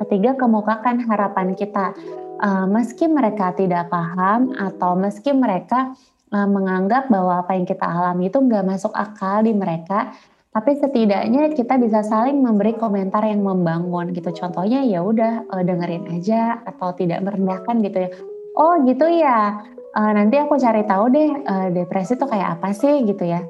Ketiga 0.00 0.32
kemukakan 0.32 1.04
harapan 1.04 1.52
kita. 1.52 1.92
Uh, 2.40 2.64
meski 2.64 3.04
mereka 3.04 3.52
tidak 3.52 3.92
paham 3.92 4.56
atau 4.56 4.96
meski 4.96 5.28
mereka 5.28 5.92
uh, 6.32 6.48
menganggap 6.48 7.12
bahwa 7.12 7.44
apa 7.44 7.52
yang 7.52 7.68
kita 7.68 7.84
alami 7.84 8.32
itu 8.32 8.40
nggak 8.40 8.64
masuk 8.64 8.96
akal 8.96 9.44
di 9.44 9.52
mereka, 9.52 10.08
tapi 10.50 10.74
setidaknya 10.82 11.54
kita 11.54 11.78
bisa 11.78 12.02
saling 12.02 12.42
memberi 12.42 12.74
komentar 12.74 13.22
yang 13.22 13.46
membangun 13.46 14.10
gitu. 14.10 14.34
Contohnya 14.34 14.82
ya 14.82 14.98
udah 14.98 15.46
uh, 15.46 15.62
dengerin 15.62 16.10
aja 16.10 16.58
atau 16.66 16.90
tidak 16.98 17.22
merendahkan 17.22 17.78
gitu 17.86 17.98
ya. 18.02 18.10
Oh 18.58 18.82
gitu 18.82 19.06
ya. 19.06 19.62
Uh, 19.94 20.10
nanti 20.10 20.42
aku 20.42 20.58
cari 20.58 20.82
tahu 20.86 21.06
deh 21.14 21.30
uh, 21.46 21.68
depresi 21.70 22.18
itu 22.18 22.26
kayak 22.26 22.58
apa 22.58 22.74
sih 22.74 23.06
gitu 23.06 23.30
ya. 23.30 23.46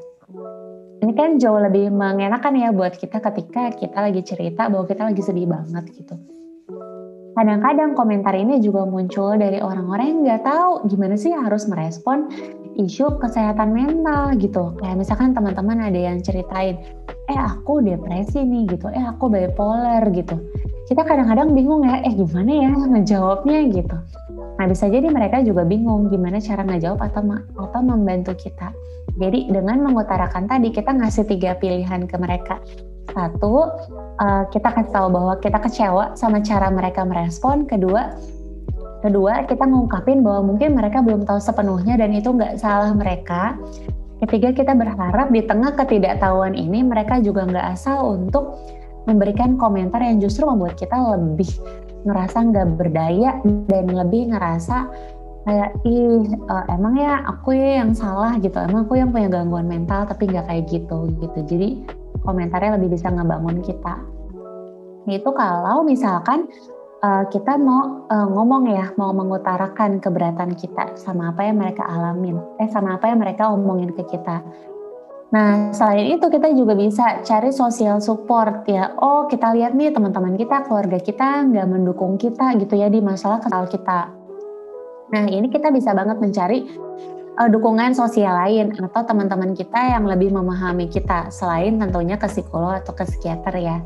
Ini 1.01 1.13
kan 1.17 1.41
jauh 1.41 1.57
lebih 1.57 1.89
mengenakan 1.89 2.61
ya 2.61 2.69
buat 2.77 2.93
kita 2.93 3.25
ketika 3.25 3.73
kita 3.73 3.97
lagi 3.97 4.21
cerita 4.21 4.69
bahwa 4.69 4.85
kita 4.85 5.09
lagi 5.09 5.25
sedih 5.25 5.49
banget 5.49 5.89
gitu. 5.97 6.21
Kadang-kadang 7.33 7.97
komentar 7.97 8.37
ini 8.37 8.61
juga 8.61 8.85
muncul 8.85 9.41
dari 9.41 9.65
orang-orang 9.65 10.07
yang 10.13 10.21
nggak 10.29 10.43
tahu 10.45 10.85
gimana 10.93 11.17
sih 11.17 11.33
harus 11.33 11.65
merespon 11.65 12.29
isu 12.79 13.19
kesehatan 13.19 13.75
mental 13.75 14.37
gitu. 14.39 14.77
Kayak 14.79 14.97
misalkan 15.03 15.35
teman-teman 15.35 15.91
ada 15.91 15.99
yang 15.99 16.23
ceritain, 16.23 16.79
eh 17.27 17.39
aku 17.39 17.83
depresi 17.83 18.43
nih 18.43 18.71
gitu, 18.71 18.87
eh 18.91 19.03
aku 19.03 19.31
bipolar 19.31 20.05
gitu. 20.15 20.39
Kita 20.87 21.07
kadang-kadang 21.07 21.55
bingung 21.55 21.87
ya, 21.87 22.03
eh 22.03 22.15
gimana 22.15 22.51
ya 22.51 22.71
ngejawabnya 22.71 23.59
gitu. 23.71 23.97
Nah 24.59 24.67
bisa 24.69 24.91
jadi 24.93 25.09
mereka 25.09 25.41
juga 25.41 25.65
bingung 25.65 26.13
gimana 26.13 26.37
cara 26.43 26.67
ngejawab 26.67 27.01
atau, 27.01 27.23
atau 27.57 27.81
membantu 27.81 28.37
kita. 28.37 28.75
Jadi 29.19 29.51
dengan 29.51 29.83
mengutarakan 29.85 30.47
tadi 30.47 30.71
kita 30.71 30.95
ngasih 30.95 31.27
tiga 31.27 31.59
pilihan 31.59 32.07
ke 32.07 32.17
mereka. 32.19 32.63
Satu, 33.11 33.67
uh, 34.23 34.45
kita 34.55 34.71
kasih 34.71 34.95
tahu 34.95 35.07
bahwa 35.11 35.35
kita 35.43 35.59
kecewa 35.59 36.15
sama 36.15 36.39
cara 36.47 36.71
mereka 36.71 37.03
merespon. 37.03 37.67
Kedua, 37.67 38.15
kedua 39.01 39.45
kita 39.49 39.65
ngungkapin 39.65 40.21
bahwa 40.21 40.55
mungkin 40.55 40.77
mereka 40.77 41.01
belum 41.01 41.25
tahu 41.25 41.41
sepenuhnya 41.41 41.97
dan 41.97 42.13
itu 42.13 42.31
nggak 42.33 42.61
salah 42.61 42.93
mereka. 42.93 43.57
Ketiga, 44.21 44.53
kita 44.53 44.77
berharap 44.77 45.33
di 45.33 45.41
tengah 45.41 45.73
ketidaktahuan 45.81 46.53
ini 46.53 46.85
mereka 46.85 47.25
juga 47.25 47.49
nggak 47.49 47.67
asal 47.73 48.21
untuk 48.21 48.61
memberikan 49.09 49.57
komentar 49.57 50.05
yang 50.05 50.21
justru 50.21 50.45
membuat 50.45 50.77
kita 50.77 50.93
lebih 51.17 51.49
ngerasa 52.05 52.39
nggak 52.53 52.69
berdaya 52.77 53.41
dan 53.69 53.85
lebih 53.89 54.33
ngerasa 54.33 54.89
kayak 55.49 55.73
ih 55.89 56.21
uh, 56.53 56.65
emang 56.69 57.01
ya 57.01 57.25
aku 57.25 57.57
ya 57.57 57.81
yang 57.81 57.97
salah 57.97 58.37
gitu 58.45 58.61
emang 58.61 58.85
aku 58.85 59.01
yang 59.01 59.09
punya 59.09 59.29
gangguan 59.33 59.65
mental 59.65 60.05
tapi 60.05 60.29
nggak 60.29 60.45
kayak 60.49 60.65
gitu 60.69 61.09
gitu 61.17 61.39
jadi 61.49 61.69
komentarnya 62.21 62.77
lebih 62.77 62.93
bisa 62.93 63.09
ngebangun 63.09 63.65
kita 63.65 64.05
itu 65.09 65.31
kalau 65.33 65.81
misalkan 65.81 66.45
uh, 67.03 67.25
kita 67.29 67.57
mau 67.57 68.07
uh, 68.09 68.29
ngomong 68.29 68.71
ya 68.71 68.93
mau 68.97 69.11
mengutarakan 69.13 69.99
keberatan 70.01 70.57
kita 70.57 70.97
sama 70.97 71.33
apa 71.33 71.49
yang 71.49 71.59
mereka 71.61 71.85
alamin 71.85 72.39
eh 72.61 72.69
sama 72.69 72.97
apa 72.97 73.11
yang 73.11 73.21
mereka 73.21 73.51
omongin 73.53 73.93
ke 73.93 74.05
kita 74.09 74.45
Nah, 75.31 75.71
selain 75.71 76.19
itu 76.19 76.27
kita 76.27 76.51
juga 76.59 76.75
bisa 76.75 77.23
cari 77.23 77.55
social 77.55 78.03
support 78.03 78.67
ya. 78.67 78.99
Oh, 78.99 79.31
kita 79.31 79.55
lihat 79.55 79.79
nih 79.79 79.95
teman-teman 79.95 80.35
kita, 80.35 80.67
keluarga 80.67 80.99
kita 80.99 81.47
nggak 81.47 81.71
mendukung 81.71 82.19
kita 82.19 82.59
gitu 82.59 82.75
ya 82.75 82.91
di 82.91 82.99
masalah 82.99 83.39
kesal 83.39 83.71
kita. 83.71 84.11
Nah, 85.15 85.25
ini 85.31 85.47
kita 85.47 85.71
bisa 85.71 85.95
banget 85.95 86.19
mencari 86.19 86.67
uh, 87.39 87.47
dukungan 87.47 87.95
sosial 87.95 88.43
lain 88.43 88.75
atau 88.75 89.07
teman-teman 89.07 89.55
kita 89.55 89.95
yang 89.95 90.03
lebih 90.03 90.35
memahami 90.35 90.91
kita 90.91 91.31
selain 91.31 91.79
tentunya 91.79 92.19
ke 92.19 92.27
psikolog 92.27 92.83
atau 92.83 92.91
ke 92.91 93.07
psikiater 93.07 93.55
ya. 93.63 93.79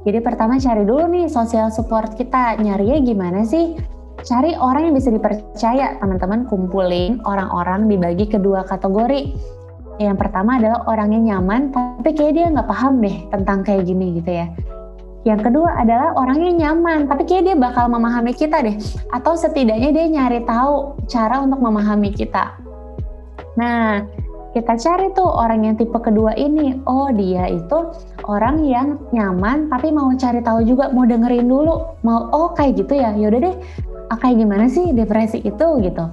Jadi 0.00 0.18
pertama 0.24 0.56
cari 0.56 0.88
dulu 0.88 1.04
nih 1.12 1.26
sosial 1.28 1.68
support 1.68 2.16
kita. 2.16 2.56
Nyarinya 2.56 2.98
gimana 3.04 3.40
sih? 3.44 3.76
Cari 4.24 4.56
orang 4.56 4.88
yang 4.88 4.94
bisa 4.96 5.12
dipercaya. 5.12 6.00
Teman-teman 6.00 6.48
kumpulin 6.48 7.20
orang-orang 7.28 7.88
dibagi 7.88 8.28
kedua 8.28 8.64
kategori. 8.64 9.36
Yang 10.00 10.16
pertama 10.16 10.56
adalah 10.56 10.88
orang 10.88 11.12
yang 11.12 11.24
nyaman, 11.28 11.76
tapi 11.76 12.16
kayak 12.16 12.32
dia 12.32 12.46
nggak 12.48 12.68
paham 12.72 13.04
deh 13.04 13.28
tentang 13.28 13.60
kayak 13.60 13.84
gini 13.84 14.16
gitu 14.16 14.32
ya. 14.32 14.48
Yang 15.28 15.52
kedua 15.52 15.76
adalah 15.76 16.16
orangnya 16.16 16.52
nyaman, 16.56 17.04
tapi 17.04 17.28
kayak 17.28 17.52
dia 17.52 17.56
bakal 17.60 17.92
memahami 17.92 18.32
kita 18.32 18.64
deh. 18.64 18.80
Atau 19.12 19.36
setidaknya 19.36 19.92
dia 19.92 20.06
nyari 20.08 20.40
tahu 20.48 20.96
cara 21.04 21.44
untuk 21.44 21.60
memahami 21.60 22.08
kita. 22.16 22.56
Nah, 23.60 24.08
kita 24.50 24.74
cari 24.74 25.14
tuh 25.14 25.26
orang 25.26 25.62
yang 25.62 25.74
tipe 25.78 25.94
kedua 25.94 26.34
ini. 26.34 26.78
Oh, 26.86 27.10
dia 27.14 27.46
itu 27.46 27.78
orang 28.26 28.66
yang 28.66 28.98
nyaman 29.14 29.70
tapi 29.70 29.94
mau 29.94 30.10
cari 30.18 30.42
tahu 30.42 30.66
juga, 30.66 30.90
mau 30.90 31.06
dengerin 31.06 31.46
dulu. 31.46 31.98
Mau 32.02 32.18
oh 32.34 32.50
kayak 32.54 32.82
gitu 32.82 32.98
ya. 32.98 33.14
Yaudah 33.14 33.40
deh, 33.50 33.54
ah, 34.10 34.18
kayak 34.18 34.42
gimana 34.42 34.66
sih 34.66 34.90
depresi 34.90 35.38
itu 35.42 35.66
gitu. 35.82 36.04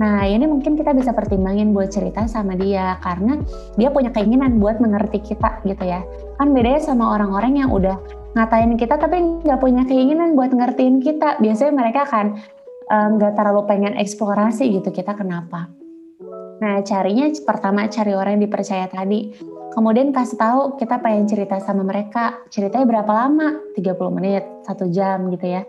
Nah, 0.00 0.24
ini 0.26 0.48
mungkin 0.48 0.74
kita 0.74 0.96
bisa 0.96 1.14
pertimbangin 1.14 1.70
buat 1.70 1.92
cerita 1.92 2.26
sama 2.26 2.58
dia 2.58 2.98
karena 3.04 3.38
dia 3.78 3.92
punya 3.92 4.10
keinginan 4.10 4.58
buat 4.58 4.80
mengerti 4.82 5.22
kita 5.32 5.62
gitu 5.64 5.84
ya. 5.84 6.04
Kan 6.36 6.52
bedanya 6.52 6.80
sama 6.82 7.14
orang-orang 7.14 7.62
yang 7.62 7.70
udah 7.70 7.96
ngatain 8.32 8.80
kita 8.80 8.96
tapi 8.96 9.20
nggak 9.44 9.60
punya 9.60 9.84
keinginan 9.84 10.32
buat 10.32 10.52
ngertiin 10.56 11.04
kita 11.04 11.36
biasanya 11.36 11.72
mereka 11.76 12.08
kan 12.08 12.40
eh, 12.88 13.06
nggak 13.12 13.32
uh, 13.32 13.36
terlalu 13.36 13.60
pengen 13.68 13.92
eksplorasi 14.00 14.72
gitu 14.72 14.88
kita 14.88 15.12
kenapa 15.12 15.68
nah 16.62 16.78
carinya 16.86 17.26
pertama 17.42 17.90
cari 17.90 18.14
orang 18.14 18.38
yang 18.38 18.46
dipercaya 18.46 18.86
tadi. 18.86 19.34
Kemudian 19.74 20.14
kasih 20.14 20.38
tahu 20.38 20.60
kita 20.78 21.02
pengen 21.02 21.26
cerita 21.26 21.58
sama 21.58 21.82
mereka 21.82 22.38
ceritanya 22.54 22.86
berapa 22.86 23.10
lama? 23.10 23.58
30 23.74 23.82
menit 24.14 24.46
satu 24.62 24.86
jam 24.86 25.26
gitu 25.34 25.58
ya. 25.58 25.66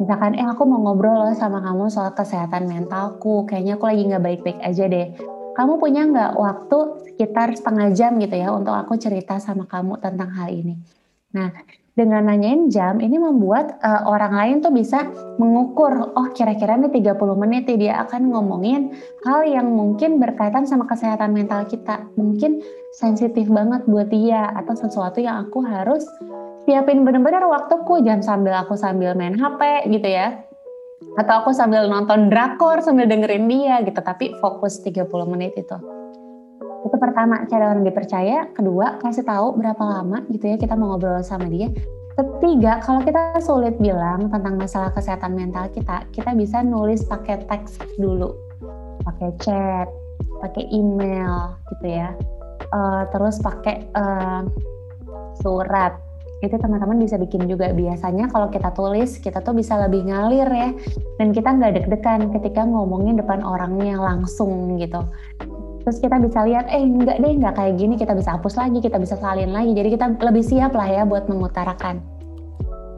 Misalkan 0.00 0.32
eh 0.40 0.48
aku 0.48 0.64
mau 0.64 0.80
ngobrol 0.80 1.12
loh 1.12 1.36
sama 1.36 1.60
kamu 1.60 1.92
soal 1.92 2.16
kesehatan 2.16 2.64
mentalku. 2.72 3.44
Kayaknya 3.44 3.76
aku 3.76 3.84
lagi 3.84 4.02
nggak 4.08 4.24
baik-baik 4.24 4.58
aja 4.64 4.84
deh. 4.88 5.12
Kamu 5.52 5.76
punya 5.76 6.08
nggak 6.08 6.32
waktu 6.40 6.78
sekitar 7.04 7.52
setengah 7.52 7.92
jam 7.92 8.16
gitu 8.16 8.32
ya 8.32 8.48
untuk 8.48 8.72
aku 8.72 8.96
cerita 8.96 9.36
sama 9.36 9.68
kamu 9.68 10.00
tentang 10.00 10.32
hal 10.40 10.48
ini? 10.48 10.80
Nah 11.36 11.52
dengan 11.98 12.30
nanyain 12.30 12.70
jam 12.70 13.02
ini 13.02 13.18
membuat 13.18 13.76
uh, 13.82 14.06
orang 14.06 14.32
lain 14.32 14.56
tuh 14.62 14.70
bisa 14.70 15.10
mengukur 15.42 16.14
oh 16.14 16.28
kira-kira 16.30 16.78
nih 16.78 17.02
30 17.02 17.18
menit 17.34 17.66
nih 17.66 17.88
dia 17.88 17.94
akan 18.06 18.30
ngomongin 18.30 18.94
hal 19.26 19.42
yang 19.42 19.68
mungkin 19.74 20.22
berkaitan 20.22 20.64
sama 20.64 20.86
kesehatan 20.86 21.34
mental 21.34 21.66
kita. 21.66 22.06
Mungkin 22.14 22.62
sensitif 22.94 23.50
banget 23.50 23.84
buat 23.90 24.08
dia 24.08 24.54
atau 24.54 24.74
sesuatu 24.78 25.18
yang 25.18 25.44
aku 25.44 25.66
harus 25.66 26.06
siapin 26.64 27.02
bener-bener 27.02 27.42
waktuku. 27.44 28.06
Jangan 28.06 28.22
sambil 28.22 28.54
aku 28.54 28.78
sambil 28.78 29.12
main 29.18 29.34
HP 29.34 29.90
gitu 29.90 30.08
ya. 30.08 30.40
Atau 31.18 31.42
aku 31.42 31.50
sambil 31.50 31.90
nonton 31.90 32.30
drakor 32.30 32.80
sambil 32.86 33.10
dengerin 33.10 33.50
dia 33.50 33.82
gitu. 33.82 33.98
Tapi 33.98 34.38
fokus 34.38 34.78
30 34.80 35.10
menit 35.26 35.58
itu 35.58 35.99
itu 36.84 36.96
pertama 36.96 37.44
cari 37.46 37.64
orang 37.64 37.84
dipercaya. 37.84 38.48
Kedua 38.56 39.00
kasih 39.00 39.24
tahu 39.24 39.56
berapa 39.56 39.80
lama 39.80 40.24
gitu 40.32 40.48
ya 40.48 40.56
kita 40.56 40.74
mau 40.76 40.96
ngobrol 40.96 41.20
sama 41.20 41.48
dia. 41.48 41.68
Ketiga 42.16 42.82
kalau 42.84 43.00
kita 43.00 43.40
sulit 43.40 43.80
bilang 43.80 44.28
tentang 44.28 44.60
masalah 44.60 44.92
kesehatan 44.92 45.36
mental 45.36 45.68
kita 45.72 46.04
kita 46.12 46.36
bisa 46.36 46.60
nulis 46.64 47.04
pakai 47.04 47.44
teks 47.48 47.80
dulu. 48.00 48.32
Pakai 49.04 49.30
chat 49.40 49.88
pakai 50.40 50.68
email 50.72 51.56
gitu 51.76 51.86
ya. 52.00 52.12
Uh, 52.70 53.04
terus 53.12 53.40
pakai 53.40 53.88
uh, 53.96 54.44
surat. 55.40 55.96
Itu 56.40 56.56
teman-teman 56.56 56.96
bisa 56.96 57.20
bikin 57.20 57.44
juga. 57.44 57.68
Biasanya 57.76 58.32
kalau 58.32 58.48
kita 58.48 58.72
tulis 58.72 59.20
kita 59.20 59.44
tuh 59.44 59.52
bisa 59.52 59.76
lebih 59.76 60.08
ngalir 60.08 60.48
ya. 60.48 60.70
Dan 61.20 61.36
kita 61.36 61.52
nggak 61.52 61.72
deg-degan 61.76 62.32
ketika 62.32 62.64
ngomongin 62.64 63.20
depan 63.20 63.44
orangnya 63.44 64.00
langsung 64.00 64.80
gitu 64.80 65.04
terus 65.84 65.98
kita 65.98 66.16
bisa 66.20 66.44
lihat 66.44 66.68
eh 66.68 66.80
enggak 66.80 67.18
deh 67.20 67.32
enggak 67.32 67.54
kayak 67.56 67.74
gini 67.80 67.94
kita 67.96 68.12
bisa 68.12 68.36
hapus 68.36 68.54
lagi 68.60 68.78
kita 68.80 68.96
bisa 69.00 69.16
salin 69.16 69.50
lagi. 69.52 69.72
Jadi 69.72 69.88
kita 69.96 70.06
lebih 70.20 70.44
siap 70.44 70.72
lah 70.76 70.88
ya 70.88 71.02
buat 71.04 71.26
mengutarakan. 71.26 72.00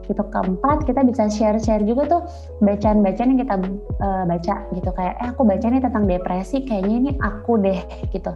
Itu 0.03 0.19
keempat 0.19 0.83
kita 0.83 1.07
bisa 1.07 1.31
share-share 1.31 1.87
juga 1.87 2.03
tuh 2.11 2.21
bacaan-bacaan 2.59 3.29
yang 3.33 3.39
kita 3.39 3.55
uh, 4.03 4.23
baca 4.27 4.55
gitu. 4.75 4.89
Kayak 4.91 5.15
eh 5.23 5.27
aku 5.31 5.41
baca 5.47 5.65
nih 5.71 5.81
tentang 5.81 6.03
depresi 6.05 6.57
kayaknya 6.67 6.95
ini 6.99 7.11
aku 7.23 7.59
deh 7.63 7.79
gitu. 8.11 8.31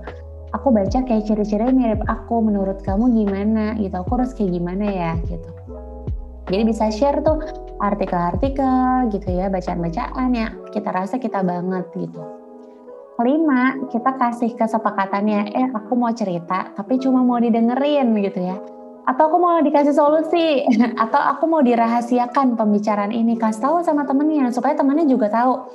Aku 0.56 0.72
baca 0.72 1.04
kayak 1.04 1.28
ciri-ciri 1.28 1.76
mirip 1.76 2.00
aku 2.08 2.40
menurut 2.40 2.80
kamu 2.88 3.12
gimana? 3.12 3.76
Gitu. 3.76 3.92
Aku 3.94 4.16
harus 4.16 4.32
kayak 4.32 4.56
gimana 4.56 4.86
ya? 4.88 5.12
Gitu. 5.28 5.50
Jadi 6.48 6.64
bisa 6.64 6.88
share 6.88 7.20
tuh 7.20 7.44
artikel-artikel 7.78 9.12
gitu 9.14 9.30
ya 9.30 9.52
bacaan-bacaan 9.54 10.30
ya 10.34 10.48
kita 10.74 10.90
rasa 10.90 11.22
kita 11.22 11.46
banget 11.46 11.86
gitu 11.94 12.37
kelima 13.18 13.90
kita 13.90 14.14
kasih 14.14 14.54
kesepakatannya 14.54 15.50
eh 15.50 15.68
aku 15.74 15.98
mau 15.98 16.14
cerita 16.14 16.70
tapi 16.78 17.02
cuma 17.02 17.26
mau 17.26 17.42
didengerin 17.42 18.14
gitu 18.22 18.46
ya. 18.46 18.58
Atau 19.08 19.34
aku 19.34 19.38
mau 19.42 19.58
dikasih 19.58 19.96
solusi 19.96 20.62
atau 21.04 21.18
aku 21.18 21.50
mau 21.50 21.66
dirahasiakan 21.66 22.54
pembicaraan 22.54 23.10
ini 23.10 23.34
kasih 23.36 23.66
tahu 23.66 23.76
sama 23.82 24.06
temennya 24.06 24.54
supaya 24.54 24.78
temennya 24.78 25.10
juga 25.10 25.34
tahu 25.34 25.66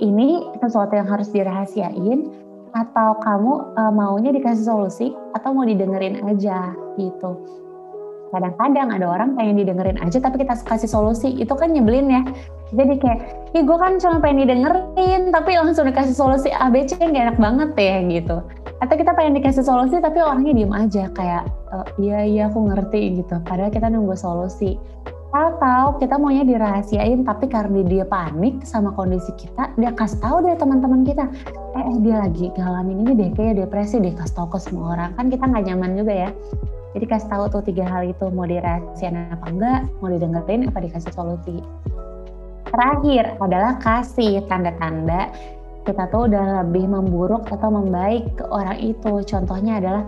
ini 0.00 0.56
sesuatu 0.56 0.96
yang 0.96 1.08
harus 1.08 1.28
dirahasiain 1.28 2.32
atau 2.72 3.16
kamu 3.20 3.52
uh, 3.76 3.92
maunya 3.92 4.32
dikasih 4.32 4.64
solusi 4.64 5.12
atau 5.36 5.52
mau 5.52 5.68
didengerin 5.68 6.24
aja 6.24 6.72
gitu. 6.96 7.44
Kadang-kadang 8.32 8.88
ada 8.92 9.06
orang 9.06 9.36
pengen 9.36 9.60
didengerin 9.60 10.00
aja 10.00 10.16
tapi 10.20 10.44
kita 10.44 10.56
kasih 10.64 10.88
solusi 10.88 11.32
itu 11.36 11.52
kan 11.52 11.72
nyebelin 11.72 12.08
ya 12.08 12.22
jadi 12.74 12.98
kayak 12.98 13.20
ih 13.54 13.62
gue 13.62 13.78
kan 13.78 13.94
cuma 14.02 14.18
pengen 14.18 14.42
didengerin 14.42 15.30
tapi 15.30 15.54
langsung 15.54 15.86
dikasih 15.86 16.16
solusi 16.18 16.50
ABC 16.50 16.98
yang 16.98 17.14
gak 17.14 17.24
enak 17.30 17.38
banget 17.38 17.70
ya 17.78 17.96
gitu. 18.10 18.36
Atau 18.82 18.94
kita 18.98 19.14
pengen 19.14 19.38
dikasih 19.38 19.62
solusi 19.62 20.02
tapi 20.02 20.18
orangnya 20.18 20.50
diem 20.50 20.74
aja 20.74 21.06
kayak 21.14 21.46
e, 21.70 21.76
iya 22.02 22.26
iya 22.26 22.42
aku 22.50 22.66
ngerti 22.66 23.22
gitu. 23.22 23.38
Padahal 23.46 23.70
kita 23.70 23.86
nunggu 23.86 24.18
solusi. 24.18 24.74
Atau 25.30 26.00
kita 26.02 26.18
maunya 26.18 26.42
dirahasiain 26.42 27.22
tapi 27.22 27.46
karena 27.46 27.86
dia 27.86 28.02
panik 28.02 28.66
sama 28.66 28.90
kondisi 28.98 29.30
kita 29.36 29.70
dia 29.78 29.92
kasih 29.94 30.18
tahu 30.18 30.42
deh 30.42 30.56
teman-teman 30.58 31.04
kita 31.04 31.28
eh, 31.76 31.84
eh 31.86 31.98
dia 32.02 32.24
lagi 32.24 32.50
ngalamin 32.56 33.04
ini 33.04 33.12
deh 33.14 33.30
kayak 33.36 33.62
depresi 33.62 34.02
deh 34.02 34.14
kasih 34.16 34.42
tahu 34.42 34.58
ke 34.58 34.58
semua 34.58 34.98
orang. 34.98 35.10
Kan 35.14 35.30
kita 35.30 35.46
nggak 35.46 35.64
nyaman 35.70 35.90
juga 35.94 36.14
ya. 36.26 36.30
Jadi 36.98 37.04
kasih 37.06 37.28
tahu 37.30 37.44
tuh 37.46 37.62
tiga 37.62 37.86
hal 37.86 38.10
itu 38.10 38.26
mau 38.34 38.48
dirahasiain 38.48 39.30
apa 39.30 39.46
enggak 39.54 39.80
mau 40.02 40.10
didengerin 40.10 40.66
apa 40.66 40.78
dikasih 40.82 41.12
solusi 41.14 41.62
terakhir 42.76 43.24
adalah 43.40 43.80
kasih 43.80 44.44
tanda-tanda. 44.44 45.32
Kita 45.88 46.12
tuh 46.12 46.28
udah 46.28 46.66
lebih 46.66 46.92
memburuk 46.92 47.48
atau 47.48 47.72
membaik 47.72 48.36
ke 48.36 48.44
orang 48.52 48.76
itu. 48.84 49.24
Contohnya 49.24 49.80
adalah 49.80 50.04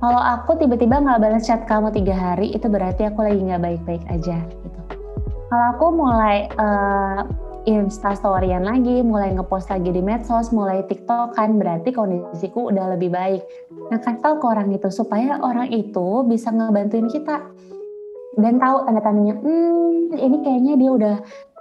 kalau 0.00 0.20
aku 0.20 0.60
tiba-tiba 0.60 1.00
nggak 1.00 1.20
balas 1.20 1.48
chat 1.48 1.64
kamu 1.64 1.88
tiga 1.96 2.12
hari 2.12 2.52
itu 2.52 2.68
berarti 2.68 3.08
aku 3.08 3.24
lagi 3.24 3.40
nggak 3.40 3.62
baik-baik 3.64 4.04
aja 4.12 4.36
gitu. 4.36 4.80
Kalau 5.48 5.66
aku 5.76 5.86
mulai 5.96 6.46
uh, 6.60 7.24
insta 7.68 8.16
storyan 8.16 8.64
lagi 8.64 9.04
mulai 9.04 9.36
ngepost 9.36 9.68
lagi 9.68 9.92
di 9.92 10.00
medsos 10.00 10.48
mulai 10.56 10.80
tiktok 10.88 11.36
kan 11.36 11.60
berarti 11.60 11.92
kondisiku 11.92 12.72
udah 12.72 12.96
lebih 12.96 13.12
baik. 13.12 13.44
Nah 13.92 14.00
kasih 14.00 14.20
tahu 14.24 14.40
ke 14.40 14.46
orang 14.48 14.68
itu 14.72 14.88
supaya 14.88 15.36
orang 15.40 15.68
itu 15.68 16.24
bisa 16.24 16.48
ngebantuin 16.48 17.08
kita. 17.08 17.44
Dan 18.40 18.62
tahu 18.62 18.86
tanda-tandanya 18.88 19.36
hmm 19.42 20.16
ini 20.16 20.36
kayaknya 20.42 20.74
dia 20.80 20.90
udah 20.90 21.16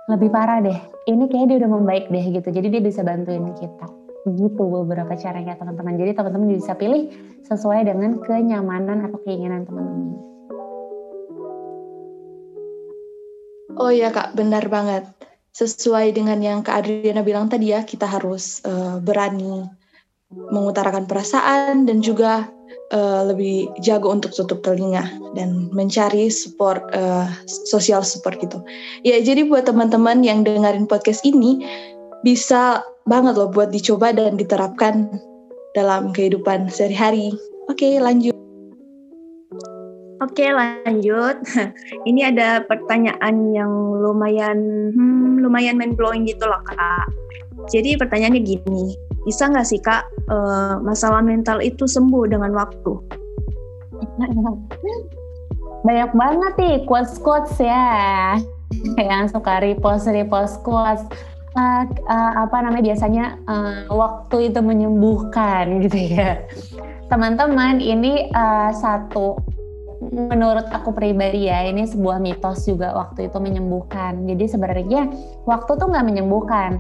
lebih 0.10 0.34
parah 0.34 0.60
deh 0.60 0.80
ini 1.06 1.30
kayaknya 1.30 1.48
dia 1.56 1.58
udah 1.66 1.72
membaik 1.72 2.06
deh 2.10 2.26
gitu 2.34 2.50
jadi 2.50 2.68
dia 2.68 2.82
bisa 2.82 3.06
bantuin 3.06 3.46
kita 3.56 3.88
gitu 4.28 4.64
beberapa 4.68 5.16
caranya 5.16 5.56
teman-teman. 5.56 5.96
Jadi 5.96 6.12
teman-teman 6.18 6.48
bisa 6.60 6.76
pilih 6.76 7.08
sesuai 7.48 7.88
dengan 7.88 8.20
kenyamanan 8.20 9.08
atau 9.08 9.20
keinginan 9.24 9.64
teman-teman. 9.64 10.20
Oh 13.80 13.92
iya 13.94 14.12
kak, 14.12 14.36
benar 14.36 14.68
banget. 14.68 15.08
Sesuai 15.56 16.12
dengan 16.12 16.40
yang 16.44 16.60
Kak 16.62 16.84
Adriana 16.84 17.24
bilang 17.24 17.48
tadi 17.48 17.72
ya, 17.72 17.88
kita 17.88 18.06
harus 18.06 18.60
uh, 18.68 19.00
berani 19.00 19.66
mengutarakan 20.30 21.10
perasaan 21.10 21.90
dan 21.90 22.04
juga 22.04 22.52
uh, 22.94 23.22
lebih 23.30 23.70
jago 23.82 24.10
untuk 24.10 24.34
tutup 24.34 24.62
telinga 24.62 25.06
dan 25.34 25.70
mencari 25.74 26.30
support 26.30 26.84
uh, 26.94 27.30
sosial 27.48 28.02
support 28.02 28.38
gitu. 28.42 28.62
Ya 29.06 29.22
jadi 29.22 29.46
buat 29.46 29.70
teman-teman 29.70 30.26
yang 30.26 30.46
dengerin 30.46 30.90
podcast 30.90 31.24
ini 31.26 31.66
bisa 32.26 32.84
banget 33.08 33.40
loh 33.40 33.50
buat 33.50 33.72
dicoba 33.72 34.12
dan 34.12 34.36
diterapkan 34.36 35.10
dalam 35.74 36.12
kehidupan 36.12 36.68
sehari-hari. 36.70 37.34
Oke, 37.70 38.02
lanjut. 38.02 38.34
Oke, 40.20 40.52
lanjut. 40.52 41.40
Ini 42.10 42.36
ada 42.36 42.60
pertanyaan 42.68 43.56
yang 43.56 43.72
lumayan 44.04 44.92
hmm, 44.92 45.40
lumayan 45.40 45.80
mind 45.80 45.96
blowing 45.96 46.28
gitu 46.28 46.44
loh, 46.44 46.60
Kak. 46.68 47.08
Jadi 47.72 47.96
pertanyaannya 47.96 48.42
gini, 48.44 49.00
bisa 49.28 49.52
nggak 49.52 49.68
sih 49.68 49.80
Kak 49.84 50.04
uh, 50.32 50.80
masalah 50.84 51.20
mental 51.24 51.60
itu 51.60 51.88
sembuh 51.88 52.30
dengan 52.30 52.56
waktu? 52.56 52.94
Banyak 55.88 56.12
banget 56.12 56.54
nih 56.60 56.76
quotes-quotes 56.84 57.56
ya 57.60 58.36
yang 59.00 59.26
suka 59.26 59.60
repost 59.64 60.06
repost 60.12 60.62
quotes 60.62 61.04
uh, 61.58 61.84
uh, 61.88 62.32
apa 62.46 62.58
namanya 62.62 62.94
biasanya 62.94 63.26
uh, 63.50 63.90
waktu 63.90 64.52
itu 64.52 64.60
menyembuhkan 64.62 65.66
gitu 65.86 65.98
ya. 65.98 66.44
Teman-teman, 67.10 67.82
ini 67.82 68.30
uh, 68.38 68.70
satu 68.70 69.42
menurut 70.00 70.72
aku 70.72 70.96
pribadi 70.96 71.52
ya 71.52 71.68
ini 71.68 71.84
sebuah 71.84 72.24
mitos 72.24 72.64
juga 72.64 72.96
waktu 72.96 73.28
itu 73.28 73.38
menyembuhkan. 73.42 74.24
Jadi 74.30 74.46
sebenarnya 74.48 75.12
waktu 75.44 75.72
tuh 75.76 75.88
nggak 75.90 76.08
menyembuhkan. 76.08 76.80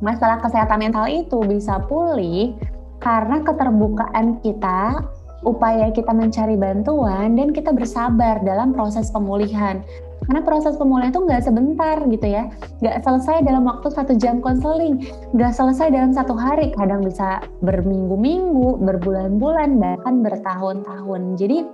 Masalah 0.00 0.40
kesehatan 0.40 0.80
mental 0.80 1.06
itu 1.08 1.40
bisa 1.44 1.80
pulih 1.84 2.56
karena 3.00 3.40
keterbukaan 3.44 4.40
kita, 4.44 5.04
upaya 5.44 5.88
kita 5.88 6.12
mencari 6.12 6.56
bantuan 6.56 7.36
dan 7.36 7.48
kita 7.52 7.72
bersabar 7.72 8.40
dalam 8.44 8.76
proses 8.76 9.08
pemulihan. 9.08 9.80
Karena 10.20 10.44
proses 10.44 10.76
pemulihan 10.76 11.10
itu 11.10 11.24
nggak 11.24 11.42
sebentar 11.42 11.96
gitu 12.06 12.26
ya, 12.28 12.52
nggak 12.84 13.00
selesai 13.02 13.40
dalam 13.40 13.64
waktu 13.64 13.88
satu 13.88 14.12
jam 14.20 14.44
konseling, 14.44 15.00
nggak 15.32 15.52
selesai 15.56 15.88
dalam 15.88 16.12
satu 16.12 16.36
hari, 16.36 16.70
kadang 16.76 17.00
bisa 17.00 17.40
berminggu-minggu, 17.64 18.84
berbulan-bulan, 18.84 19.80
bahkan 19.80 20.20
bertahun-tahun. 20.20 21.40
Jadi 21.40 21.64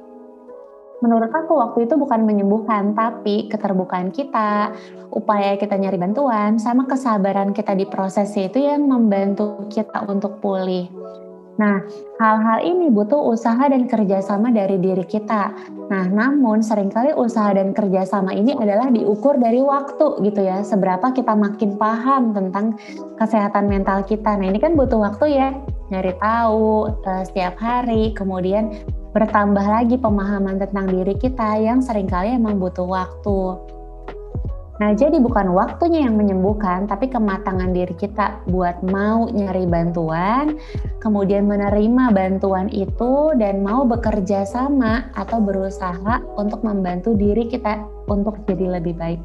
menurut 1.05 1.29
aku 1.29 1.53
waktu 1.57 1.85
itu 1.85 1.95
bukan 2.01 2.25
menyembuhkan, 2.25 2.97
tapi 2.97 3.49
keterbukaan 3.53 4.13
kita, 4.13 4.73
upaya 5.13 5.57
kita 5.61 5.77
nyari 5.77 6.01
bantuan, 6.01 6.57
sama 6.57 6.89
kesabaran 6.89 7.53
kita 7.53 7.77
di 7.77 7.85
prosesnya 7.85 8.49
itu 8.49 8.65
yang 8.65 8.89
membantu 8.89 9.69
kita 9.69 10.05
untuk 10.09 10.41
pulih. 10.41 10.89
Nah, 11.57 11.81
hal-hal 12.21 12.69
ini 12.69 12.93
butuh 12.93 13.33
usaha 13.33 13.65
dan 13.73 13.89
kerjasama 13.89 14.53
dari 14.53 14.77
diri 14.77 15.05
kita. 15.09 15.57
Nah, 15.89 16.05
namun 16.05 16.61
sering 16.61 16.93
kali 16.93 17.17
usaha 17.17 17.49
dan 17.57 17.73
kerjasama 17.73 18.37
ini 18.37 18.53
adalah 18.53 18.93
diukur 18.93 19.41
dari 19.41 19.65
waktu 19.65 20.21
gitu 20.21 20.41
ya. 20.45 20.61
Seberapa 20.61 21.17
kita 21.17 21.33
makin 21.33 21.81
paham 21.81 22.37
tentang 22.37 22.77
kesehatan 23.17 23.73
mental 23.73 24.05
kita. 24.05 24.37
Nah, 24.37 24.53
ini 24.53 24.61
kan 24.61 24.77
butuh 24.77 25.01
waktu 25.01 25.33
ya. 25.33 25.49
Nyari 25.89 26.21
tahu 26.21 26.93
uh, 26.93 27.23
setiap 27.25 27.57
hari, 27.57 28.13
kemudian 28.13 28.77
bertambah 29.17 29.65
lagi 29.65 29.97
pemahaman 29.97 30.61
tentang 30.61 30.93
diri 30.93 31.17
kita 31.17 31.57
yang 31.57 31.81
sering 31.81 32.05
kali 32.05 32.37
emang 32.37 32.61
butuh 32.61 32.85
waktu. 32.85 33.57
Nah, 34.77 34.93
jadi 34.93 35.17
bukan 35.25 35.57
waktunya 35.57 36.05
yang 36.05 36.21
menyembuhkan, 36.21 36.85
tapi 36.85 37.09
kematangan 37.09 37.73
diri 37.73 37.97
kita 37.97 38.45
buat 38.45 38.85
mau 38.85 39.25
nyari 39.33 39.65
bantuan, 39.65 40.61
kemudian 41.01 41.49
menerima 41.49 42.13
bantuan 42.13 42.69
itu 42.69 43.33
dan 43.41 43.65
mau 43.65 43.89
bekerja 43.89 44.45
sama 44.45 45.09
atau 45.17 45.41
berusaha 45.41 46.21
untuk 46.37 46.61
membantu 46.61 47.17
diri 47.17 47.49
kita 47.49 47.89
untuk 48.13 48.37
jadi 48.45 48.77
lebih 48.77 49.01
baik. 49.01 49.21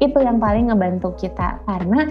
Itu 0.00 0.24
yang 0.24 0.40
paling 0.40 0.72
ngebantu 0.72 1.12
kita 1.20 1.60
karena 1.68 2.08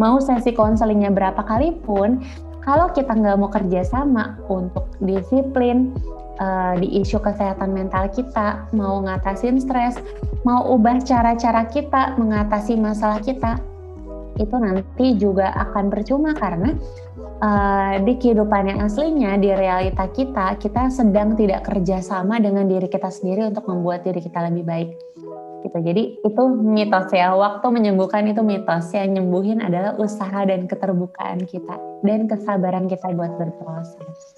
mau 0.00 0.24
sesi 0.24 0.56
konselingnya 0.56 1.12
berapa 1.12 1.44
kali 1.44 1.84
pun, 1.84 2.16
kalau 2.64 2.88
kita 2.96 3.12
nggak 3.12 3.36
mau 3.36 3.52
kerja 3.52 3.84
sama 3.84 4.40
untuk 4.48 4.88
disiplin, 5.04 5.92
uh, 6.40 6.74
di 6.80 7.04
isu 7.04 7.20
kesehatan 7.20 7.76
mental 7.76 8.08
kita, 8.08 8.66
mau 8.72 9.04
ngatasin 9.04 9.60
stres, 9.60 10.00
mau 10.42 10.64
ubah 10.72 11.04
cara-cara 11.04 11.68
kita 11.68 12.16
mengatasi 12.16 12.80
masalah 12.80 13.20
kita, 13.20 13.60
itu 14.40 14.56
nanti 14.58 15.14
juga 15.14 15.54
akan 15.54 15.92
percuma 15.92 16.34
karena 16.34 16.74
uh, 17.38 18.00
di 18.02 18.18
kehidupan 18.18 18.72
yang 18.72 18.80
aslinya, 18.82 19.38
di 19.38 19.52
realita 19.54 20.10
kita, 20.10 20.58
kita 20.58 20.90
sedang 20.90 21.38
tidak 21.38 21.68
kerjasama 21.68 22.42
dengan 22.42 22.66
diri 22.66 22.90
kita 22.90 23.12
sendiri 23.12 23.46
untuk 23.46 23.68
membuat 23.70 24.02
diri 24.02 24.18
kita 24.18 24.42
lebih 24.50 24.64
baik. 24.66 24.90
Gitu. 25.64 25.78
Jadi 25.80 26.02
itu 26.20 26.42
mitos 26.60 27.08
ya, 27.08 27.32
waktu 27.32 27.66
menyembuhkan 27.72 28.28
itu 28.28 28.44
mitos. 28.44 28.92
Yang 28.92 29.18
nyembuhin 29.18 29.64
adalah 29.64 29.96
usaha 29.96 30.44
dan 30.44 30.68
keterbukaan 30.68 31.48
kita 31.48 31.80
dan 32.04 32.28
kesabaran 32.28 32.84
kita 32.84 33.08
buat 33.16 33.32
berproses. 33.40 34.36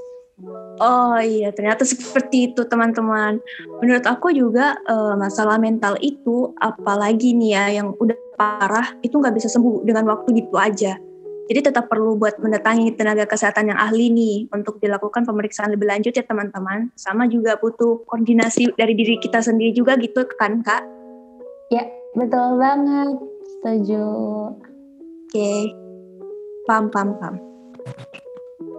Oh 0.78 1.16
iya, 1.18 1.50
ternyata 1.50 1.82
seperti 1.88 2.52
itu 2.52 2.62
teman-teman. 2.68 3.42
Menurut 3.82 4.04
aku 4.06 4.30
juga 4.30 4.76
uh, 4.86 5.16
masalah 5.18 5.58
mental 5.58 5.98
itu, 5.98 6.52
apalagi 6.60 7.32
nih 7.34 7.50
ya 7.56 7.64
yang 7.82 7.96
udah 7.96 8.14
parah, 8.36 8.94
itu 9.00 9.16
nggak 9.16 9.34
bisa 9.34 9.48
sembuh 9.48 9.82
dengan 9.82 10.06
waktu 10.12 10.44
gitu 10.44 10.54
aja. 10.54 11.00
Jadi 11.46 11.60
tetap 11.62 11.86
perlu 11.86 12.18
buat 12.18 12.42
mendatangi 12.42 12.98
tenaga 12.98 13.22
kesehatan 13.22 13.70
yang 13.70 13.78
ahli 13.78 14.10
nih 14.10 14.50
untuk 14.50 14.82
dilakukan 14.82 15.22
pemeriksaan 15.22 15.70
lebih 15.70 15.86
lanjut 15.86 16.10
ya 16.10 16.26
teman-teman. 16.26 16.90
Sama 16.98 17.30
juga 17.30 17.54
butuh 17.56 18.02
koordinasi 18.04 18.74
dari 18.74 18.98
diri 18.98 19.16
kita 19.22 19.38
sendiri 19.38 19.70
juga 19.70 19.94
gitu 19.94 20.26
kan 20.36 20.60
kak? 20.66 20.95
Ya 21.66 21.82
betul 22.14 22.62
banget, 22.62 23.18
setuju. 23.58 24.06
Oke, 25.26 25.34
okay. 25.34 25.60
pam 26.70 26.86
pam 26.94 27.18
pam. 27.18 27.34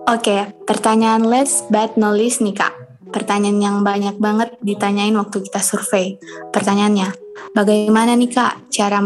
Oke, 0.08 0.56
pertanyaan 0.63 1.28
last 1.28 1.67
but 1.67 2.00
not 2.00 2.15
least 2.15 2.40
nih 2.40 2.56
kak. 2.56 2.71
Pertanyaan 3.12 3.60
yang 3.60 3.77
banyak 3.83 4.15
banget 4.23 4.56
ditanyain 4.63 5.12
waktu 5.19 5.44
kita 5.44 5.60
survei. 5.60 6.15
Pertanyaannya, 6.56 7.12
bagaimana 7.52 8.15
nih 8.15 8.31
kak 8.31 8.71
cara 8.71 9.04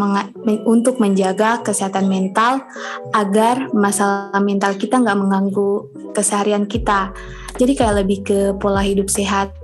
untuk 0.61 1.01
menjaga 1.01 1.65
kesehatan 1.65 2.05
mental 2.05 2.61
agar 3.17 3.73
masalah 3.73 4.37
mental 4.45 4.77
kita 4.77 5.01
nggak 5.01 5.17
mengganggu 5.17 5.89
keseharian 6.13 6.69
kita? 6.69 7.09
Jadi 7.57 7.73
kayak 7.73 8.05
lebih 8.05 8.21
ke 8.21 8.39
pola 8.61 8.85
hidup 8.85 9.09
sehat. 9.09 9.57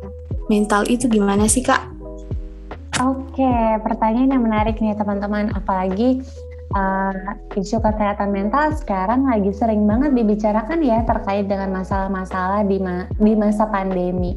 Mental 0.49 0.89
itu 0.89 1.05
gimana 1.05 1.45
sih 1.45 1.61
kak? 1.61 1.97
Oke, 2.98 3.54
pertanyaan 3.86 4.34
yang 4.34 4.41
menarik 4.41 4.82
nih 4.82 4.98
teman-teman. 4.98 5.54
Apalagi 5.54 6.26
uh, 6.74 7.38
isu 7.54 7.78
kesehatan 7.78 8.34
mental 8.34 8.74
sekarang 8.74 9.30
lagi 9.30 9.54
sering 9.54 9.86
banget 9.86 10.18
dibicarakan 10.18 10.82
ya 10.82 11.06
terkait 11.06 11.45
dengan 11.45 11.78
masalah-masalah 11.78 12.66
di, 12.66 12.82
ma 12.82 13.06
di 13.22 13.38
masa 13.38 13.70
pandemi. 13.70 14.34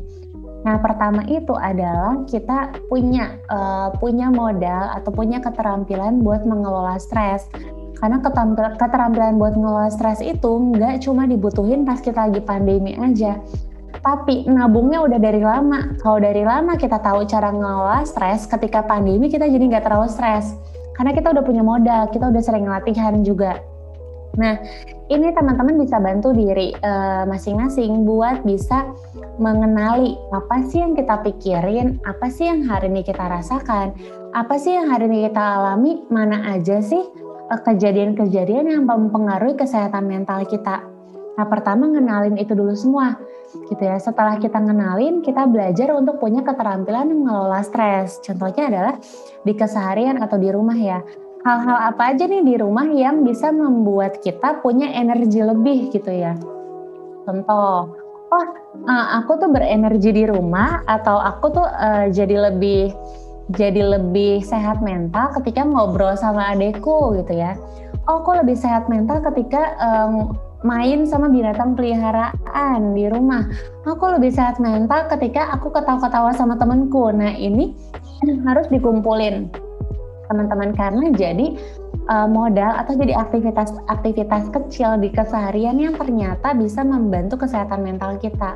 Nah, 0.61 0.77
pertama 0.77 1.25
itu 1.25 1.57
adalah 1.57 2.21
kita 2.29 2.85
punya 2.93 3.41
uh, 3.49 3.97
punya 3.97 4.29
modal 4.29 4.93
atau 4.93 5.09
punya 5.09 5.41
keterampilan 5.41 6.21
buat 6.21 6.45
mengelola 6.45 7.01
stres. 7.01 7.49
Karena 7.97 8.21
keterampilan 8.77 9.41
buat 9.41 9.57
mengelola 9.57 9.89
stres 9.89 10.21
itu 10.21 10.77
nggak 10.77 11.05
cuma 11.05 11.25
dibutuhin 11.25 11.89
pas 11.89 12.01
kita 12.01 12.29
lagi 12.29 12.41
pandemi 12.45 12.97
aja, 12.97 13.41
tapi 13.99 14.47
nabungnya 14.47 15.03
udah 15.03 15.19
dari 15.19 15.43
lama. 15.43 15.99
Kalau 15.99 16.23
dari 16.23 16.47
lama 16.47 16.79
kita 16.79 17.03
tahu 17.03 17.27
cara 17.27 17.51
mengelola 17.51 18.07
stres, 18.07 18.47
ketika 18.47 18.87
pandemi 18.87 19.27
kita 19.27 19.51
jadi 19.51 19.61
nggak 19.61 19.85
terlalu 19.85 20.09
stres. 20.09 20.55
Karena 20.95 21.17
kita 21.17 21.33
udah 21.33 21.45
punya 21.45 21.65
modal, 21.65 22.09
kita 22.13 22.29
udah 22.29 22.43
sering 22.45 22.69
latihan 22.69 23.25
juga. 23.25 23.61
Nah, 24.39 24.63
ini 25.11 25.35
teman-teman 25.35 25.75
bisa 25.83 25.99
bantu 25.99 26.31
diri 26.31 26.71
eh, 26.71 27.23
masing-masing 27.27 27.91
uh, 27.91 28.05
buat 28.07 28.37
bisa 28.47 28.87
mengenali 29.43 30.15
apa 30.31 30.63
sih 30.71 30.79
yang 30.79 30.95
kita 30.95 31.19
pikirin, 31.27 31.99
apa 32.07 32.31
sih 32.31 32.47
yang 32.47 32.63
hari 32.71 32.95
ini 32.95 33.03
kita 33.03 33.27
rasakan, 33.27 33.91
apa 34.31 34.55
sih 34.55 34.79
yang 34.79 34.87
hari 34.87 35.11
ini 35.11 35.27
kita 35.27 35.43
alami, 35.43 36.07
mana 36.15 36.55
aja 36.55 36.79
sih 36.79 37.03
eh, 37.51 37.61
kejadian-kejadian 37.67 38.71
uh, 38.71 38.73
yang 38.79 38.85
mempengaruhi 38.87 39.59
kesehatan 39.59 40.07
mental 40.07 40.47
kita. 40.47 40.87
Nah, 41.41 41.49
pertama 41.49 41.89
ngenalin 41.89 42.37
itu 42.37 42.53
dulu 42.53 42.77
semua 42.77 43.17
gitu 43.73 43.81
ya. 43.81 43.97
Setelah 43.97 44.37
kita 44.37 44.61
ngenalin, 44.61 45.25
kita 45.25 45.49
belajar 45.49 45.89
untuk 45.97 46.21
punya 46.21 46.45
keterampilan 46.45 47.09
mengelola 47.09 47.65
stres. 47.65 48.21
Contohnya 48.21 48.69
adalah 48.69 48.95
di 49.41 49.57
keseharian 49.57 50.21
atau 50.21 50.37
di 50.37 50.53
rumah 50.53 50.77
ya. 50.77 51.01
Hal-hal 51.41 51.97
apa 51.97 52.13
aja 52.13 52.29
nih 52.29 52.45
di 52.45 52.55
rumah 52.61 52.85
yang 52.93 53.25
bisa 53.25 53.49
membuat 53.49 54.21
kita 54.21 54.61
punya 54.61 54.93
energi 54.93 55.41
lebih 55.41 55.89
gitu 55.97 56.13
ya. 56.13 56.37
Contoh, 57.25 57.89
oh 58.29 58.47
uh, 58.85 59.07
aku 59.25 59.41
tuh 59.41 59.49
berenergi 59.49 60.13
di 60.13 60.29
rumah 60.29 60.85
atau 60.85 61.17
aku 61.17 61.57
tuh 61.57 61.65
uh, 61.65 62.13
jadi 62.13 62.53
lebih 62.53 62.93
jadi 63.57 63.97
lebih 63.97 64.45
sehat 64.45 64.85
mental 64.85 65.33
ketika 65.41 65.65
ngobrol 65.65 66.13
sama 66.21 66.53
adekku 66.53 67.17
gitu 67.17 67.33
ya. 67.33 67.57
Oh, 68.05 68.21
aku 68.21 68.37
lebih 68.37 68.61
sehat 68.61 68.93
mental 68.93 69.25
ketika 69.25 69.73
um, 69.81 70.37
main 70.61 71.09
sama 71.09 71.33
binatang 71.33 71.73
peliharaan 71.77 72.93
di 72.93 73.09
rumah. 73.09 73.49
Aku 73.89 74.05
lebih 74.13 74.33
sehat 74.35 74.61
mental 74.61 75.09
ketika 75.09 75.57
aku 75.57 75.73
ketawa-ketawa 75.73 76.37
sama 76.37 76.57
temenku. 76.61 77.09
Nah 77.13 77.33
ini 77.33 77.73
harus 78.49 78.69
dikumpulin 78.69 79.49
teman-teman 80.31 80.71
karena 80.79 81.11
jadi 81.11 81.59
uh, 82.07 82.31
modal 82.31 82.71
atau 82.79 82.95
jadi 82.95 83.19
aktivitas-aktivitas 83.19 84.55
kecil 84.55 84.95
di 85.03 85.11
keseharian 85.11 85.75
yang 85.83 85.99
ternyata 85.99 86.55
bisa 86.55 86.87
membantu 86.87 87.43
kesehatan 87.43 87.83
mental 87.83 88.15
kita. 88.23 88.55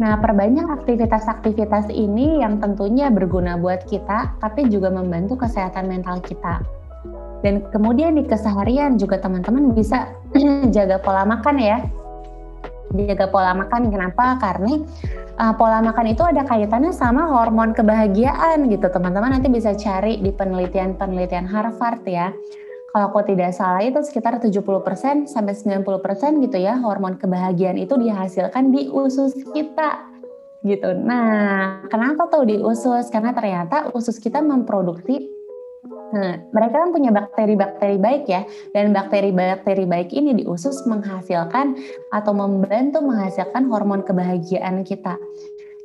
Nah, 0.00 0.16
perbanyak 0.16 0.64
aktivitas-aktivitas 0.80 1.92
ini 1.92 2.40
yang 2.40 2.56
tentunya 2.60 3.12
berguna 3.12 3.60
buat 3.60 3.84
kita, 3.84 4.36
tapi 4.40 4.68
juga 4.68 4.88
membantu 4.88 5.44
kesehatan 5.44 5.88
mental 5.88 6.24
kita. 6.24 6.60
Dan 7.40 7.64
kemudian 7.72 8.16
di 8.16 8.24
keseharian 8.28 9.00
juga 9.00 9.16
teman-teman 9.20 9.72
bisa 9.72 10.12
jaga 10.76 11.00
pola 11.00 11.24
makan 11.24 11.56
ya. 11.56 11.78
Jaga 12.90 13.30
pola 13.30 13.54
makan 13.54 13.88
kenapa? 13.88 14.36
Karena 14.42 14.82
uh, 15.38 15.54
pola 15.56 15.80
makan 15.80 16.12
itu 16.12 16.26
ada 16.26 16.42
kaitannya 16.44 16.92
sama 16.92 17.30
hormon 17.30 17.72
kebahagiaan 17.72 18.68
gitu. 18.68 18.90
Teman-teman 18.92 19.38
nanti 19.38 19.48
bisa 19.48 19.72
cari 19.72 20.20
di 20.20 20.34
penelitian-penelitian 20.34 21.46
Harvard 21.48 22.04
ya. 22.04 22.34
Kalau 22.90 23.06
aku 23.06 23.22
tidak 23.22 23.54
salah 23.54 23.86
itu 23.86 24.02
sekitar 24.02 24.42
70% 24.42 25.30
sampai 25.30 25.54
90% 25.54 26.42
gitu 26.42 26.58
ya 26.58 26.74
hormon 26.82 27.22
kebahagiaan 27.22 27.78
itu 27.78 27.94
dihasilkan 27.94 28.74
di 28.74 28.90
usus 28.90 29.30
kita 29.54 30.10
gitu. 30.66 30.92
Nah, 30.98 31.86
kenapa 31.86 32.26
tuh 32.28 32.44
di 32.44 32.58
usus? 32.58 33.06
Karena 33.08 33.30
ternyata 33.30 33.94
usus 33.94 34.18
kita 34.18 34.42
memproduksi 34.42 35.39
Nah, 36.10 36.42
mereka 36.50 36.82
kan 36.82 36.90
punya 36.90 37.14
bakteri-bakteri 37.14 37.96
baik 38.02 38.24
ya, 38.26 38.42
dan 38.74 38.90
bakteri-bakteri 38.90 39.86
baik 39.86 40.10
ini 40.10 40.42
di 40.42 40.44
usus 40.46 40.82
menghasilkan 40.86 41.78
atau 42.10 42.32
membantu 42.34 42.98
menghasilkan 42.98 43.70
hormon 43.70 44.02
kebahagiaan 44.02 44.82
kita. 44.82 45.14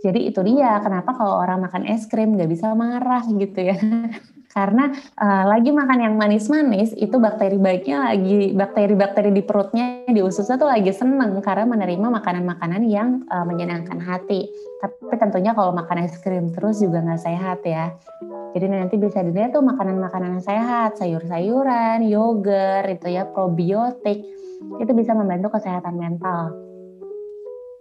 Jadi 0.05 0.29
itu 0.29 0.39
dia 0.45 0.77
kenapa 0.85 1.17
kalau 1.17 1.41
orang 1.41 1.65
makan 1.65 1.89
es 1.89 2.05
krim 2.05 2.37
nggak 2.37 2.53
bisa 2.53 2.77
marah 2.77 3.25
gitu 3.25 3.57
ya. 3.57 3.77
Karena 4.55 4.87
uh, 5.19 5.43
lagi 5.51 5.75
makan 5.75 5.99
yang 5.99 6.15
manis-manis 6.15 6.95
itu 6.95 7.19
bakteri 7.19 7.59
baiknya 7.59 8.07
lagi 8.07 8.55
bakteri-bakteri 8.55 9.35
di 9.35 9.43
perutnya 9.43 10.07
di 10.07 10.23
ususnya 10.23 10.55
tuh 10.55 10.71
lagi 10.71 10.95
seneng 10.95 11.43
karena 11.43 11.67
menerima 11.67 12.07
makanan-makanan 12.07 12.87
yang 12.87 13.27
uh, 13.27 13.43
menyenangkan 13.43 13.99
hati. 13.99 14.47
Tapi 14.79 15.19
tentunya 15.19 15.51
kalau 15.51 15.75
makan 15.75 16.07
es 16.07 16.15
krim 16.23 16.55
terus 16.55 16.79
juga 16.79 17.03
nggak 17.03 17.19
sehat 17.19 17.67
ya. 17.67 17.91
Jadi 18.55 18.65
nanti 18.71 18.95
bisa 18.95 19.19
dilihat 19.19 19.51
tuh 19.51 19.59
makanan-makanan 19.59 20.39
sehat, 20.39 20.95
sayur-sayuran, 21.03 22.07
yogurt, 22.07 22.87
itu 22.87 23.11
ya 23.11 23.27
probiotik, 23.27 24.23
itu 24.79 24.91
bisa 24.95 25.11
membantu 25.11 25.51
kesehatan 25.51 25.99
mental. 25.99 26.64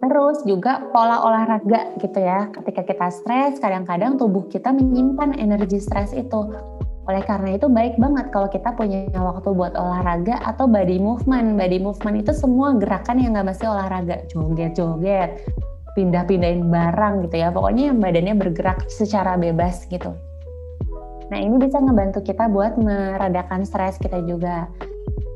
Terus 0.05 0.37
juga 0.45 0.85
pola 0.93 1.25
olahraga 1.25 1.97
gitu 1.97 2.19
ya. 2.21 2.53
Ketika 2.53 2.85
kita 2.85 3.07
stres, 3.09 3.57
kadang-kadang 3.57 4.21
tubuh 4.21 4.45
kita 4.45 4.69
menyimpan 4.69 5.33
energi 5.41 5.81
stres 5.81 6.13
itu. 6.13 6.53
Oleh 7.05 7.21
karena 7.21 7.57
itu 7.57 7.69
baik 7.69 8.01
banget 8.01 8.33
kalau 8.33 8.49
kita 8.49 8.73
punya 8.73 9.05
waktu 9.13 9.49
buat 9.53 9.73
olahraga 9.77 10.41
atau 10.45 10.69
body 10.69 10.97
movement. 11.01 11.57
Body 11.57 11.77
movement 11.81 12.21
itu 12.21 12.33
semua 12.33 12.77
gerakan 12.77 13.21
yang 13.21 13.33
nggak 13.33 13.49
mesti 13.53 13.65
olahraga. 13.65 14.25
Joget-joget, 14.29 15.41
pindah-pindahin 15.97 16.69
barang 16.69 17.25
gitu 17.29 17.35
ya. 17.41 17.49
Pokoknya 17.49 17.93
yang 17.93 17.97
badannya 17.97 18.35
bergerak 18.37 18.85
secara 18.89 19.37
bebas 19.37 19.85
gitu. 19.89 20.13
Nah 21.33 21.37
ini 21.41 21.57
bisa 21.57 21.81
ngebantu 21.81 22.21
kita 22.21 22.45
buat 22.45 22.77
meredakan 22.77 23.65
stres 23.65 23.97
kita 23.97 24.21
juga. 24.25 24.69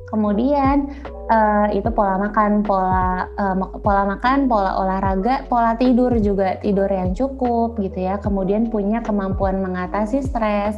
Kemudian 0.10 0.90
uh, 1.30 1.70
itu 1.72 1.88
pola 1.94 2.18
makan, 2.18 2.66
pola 2.66 3.30
uh, 3.38 3.56
pola 3.80 4.04
makan, 4.10 4.50
pola 4.50 4.76
olahraga, 4.82 5.46
pola 5.48 5.78
tidur 5.78 6.18
juga 6.20 6.58
tidur 6.60 6.90
yang 6.90 7.16
cukup 7.16 7.80
gitu 7.80 8.04
ya. 8.04 8.18
Kemudian 8.20 8.68
punya 8.68 9.00
kemampuan 9.06 9.62
mengatasi 9.64 10.26
stres. 10.26 10.76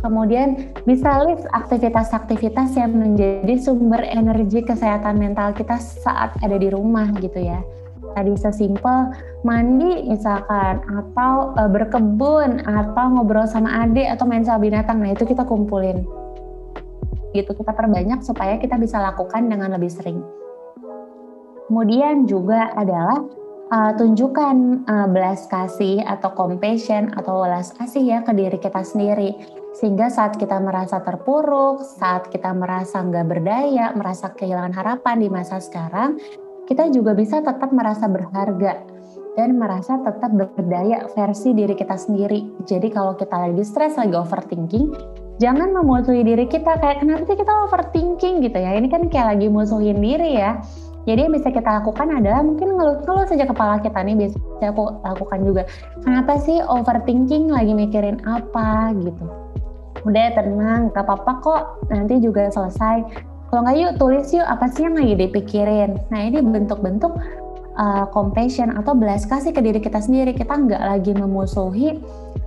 Kemudian 0.00 0.72
bisa 0.88 1.20
list 1.28 1.44
aktivitas-aktivitas 1.52 2.72
yang 2.72 2.96
menjadi 2.96 3.60
sumber 3.60 4.00
energi 4.00 4.64
kesehatan 4.64 5.20
mental 5.20 5.52
kita 5.52 5.76
saat 5.76 6.32
ada 6.40 6.56
di 6.56 6.72
rumah 6.72 7.12
gitu 7.20 7.36
ya 7.36 7.60
tadi 8.14 8.34
sesimpel 8.34 9.14
mandi 9.46 10.04
misalkan 10.08 10.82
atau 10.84 11.54
e, 11.56 11.62
berkebun 11.70 12.64
atau 12.66 13.06
ngobrol 13.16 13.46
sama 13.46 13.86
adik 13.86 14.06
atau 14.10 14.24
main 14.26 14.42
sama 14.42 14.60
binatang 14.60 14.98
nah 15.00 15.14
itu 15.14 15.24
kita 15.24 15.46
kumpulin 15.46 16.04
gitu 17.34 17.54
kita 17.54 17.72
perbanyak 17.74 18.22
supaya 18.22 18.58
kita 18.58 18.78
bisa 18.78 18.98
lakukan 18.98 19.46
dengan 19.46 19.74
lebih 19.76 19.90
sering 19.90 20.20
kemudian 21.70 22.26
juga 22.26 22.74
adalah 22.74 23.22
uh, 23.70 23.92
tunjukkan 23.94 24.86
uh, 24.86 25.08
belas 25.08 25.46
kasih 25.46 26.02
atau 26.04 26.34
compassion 26.34 27.14
atau 27.14 27.46
welas 27.46 27.70
kasih 27.74 28.02
ya 28.02 28.18
ke 28.26 28.34
diri 28.34 28.58
kita 28.58 28.82
sendiri 28.82 29.60
sehingga 29.70 30.10
saat 30.10 30.34
kita 30.34 30.58
merasa 30.58 30.98
terpuruk, 30.98 31.86
saat 31.86 32.26
kita 32.28 32.50
merasa 32.50 33.00
nggak 33.00 33.26
berdaya, 33.30 33.94
merasa 33.94 34.34
kehilangan 34.34 34.74
harapan 34.74 35.16
di 35.22 35.28
masa 35.30 35.62
sekarang, 35.62 36.18
kita 36.66 36.90
juga 36.90 37.14
bisa 37.14 37.38
tetap 37.38 37.70
merasa 37.70 38.10
berharga 38.10 38.82
dan 39.38 39.54
merasa 39.54 40.02
tetap 40.02 40.34
berdaya 40.58 41.06
versi 41.14 41.54
diri 41.54 41.78
kita 41.78 41.94
sendiri. 41.94 42.66
Jadi 42.66 42.90
kalau 42.90 43.14
kita 43.14 43.46
lagi 43.46 43.62
stres, 43.62 43.94
lagi 43.94 44.14
overthinking, 44.18 44.90
jangan 45.40 45.72
memusuhi 45.72 46.22
diri 46.22 46.44
kita 46.46 46.76
kayak 46.78 47.00
kenapa 47.00 47.24
sih 47.24 47.34
kita 47.34 47.50
overthinking 47.66 48.44
gitu 48.44 48.58
ya. 48.60 48.76
Ini 48.76 48.86
kan 48.92 49.08
kayak 49.08 49.36
lagi 49.36 49.48
musuhin 49.48 49.98
diri 49.98 50.36
ya. 50.36 50.60
Jadi 51.08 51.26
yang 51.26 51.32
bisa 51.32 51.48
kita 51.48 51.80
lakukan 51.80 52.12
adalah 52.12 52.44
mungkin 52.44 52.76
ngeluh-ngeluh 52.76 53.24
saja 53.24 53.48
kepala 53.48 53.80
kita 53.80 54.04
nih 54.04 54.14
biasa 54.20 54.36
aku 54.68 54.84
lakukan 55.00 55.40
juga. 55.42 55.62
Kenapa 56.04 56.36
sih 56.36 56.60
overthinking 56.60 57.48
lagi 57.48 57.72
mikirin 57.72 58.20
apa 58.28 58.92
gitu. 59.00 59.24
Udah 60.04 60.28
tenang, 60.36 60.92
gak 60.92 61.08
apa-apa 61.08 61.32
kok 61.40 61.62
nanti 61.88 62.20
juga 62.20 62.52
selesai 62.52 63.04
kalau 63.50 63.66
nggak 63.66 63.78
yuk 63.82 63.92
tulis 63.98 64.30
yuk 64.30 64.46
apa 64.46 64.70
sih 64.70 64.86
yang 64.86 64.94
lagi 64.94 65.26
dipikirin. 65.26 65.98
Nah 66.14 66.20
ini 66.22 66.38
bentuk-bentuk 66.38 67.10
uh, 67.80 68.04
compassion 68.12 68.76
atau 68.76 68.92
belas 68.92 69.24
kasih 69.24 69.56
ke 69.56 69.64
diri 69.64 69.80
kita 69.80 69.98
sendiri. 70.04 70.36
Kita 70.36 70.52
nggak 70.52 70.82
lagi 70.84 71.16
memusuhi 71.16 71.96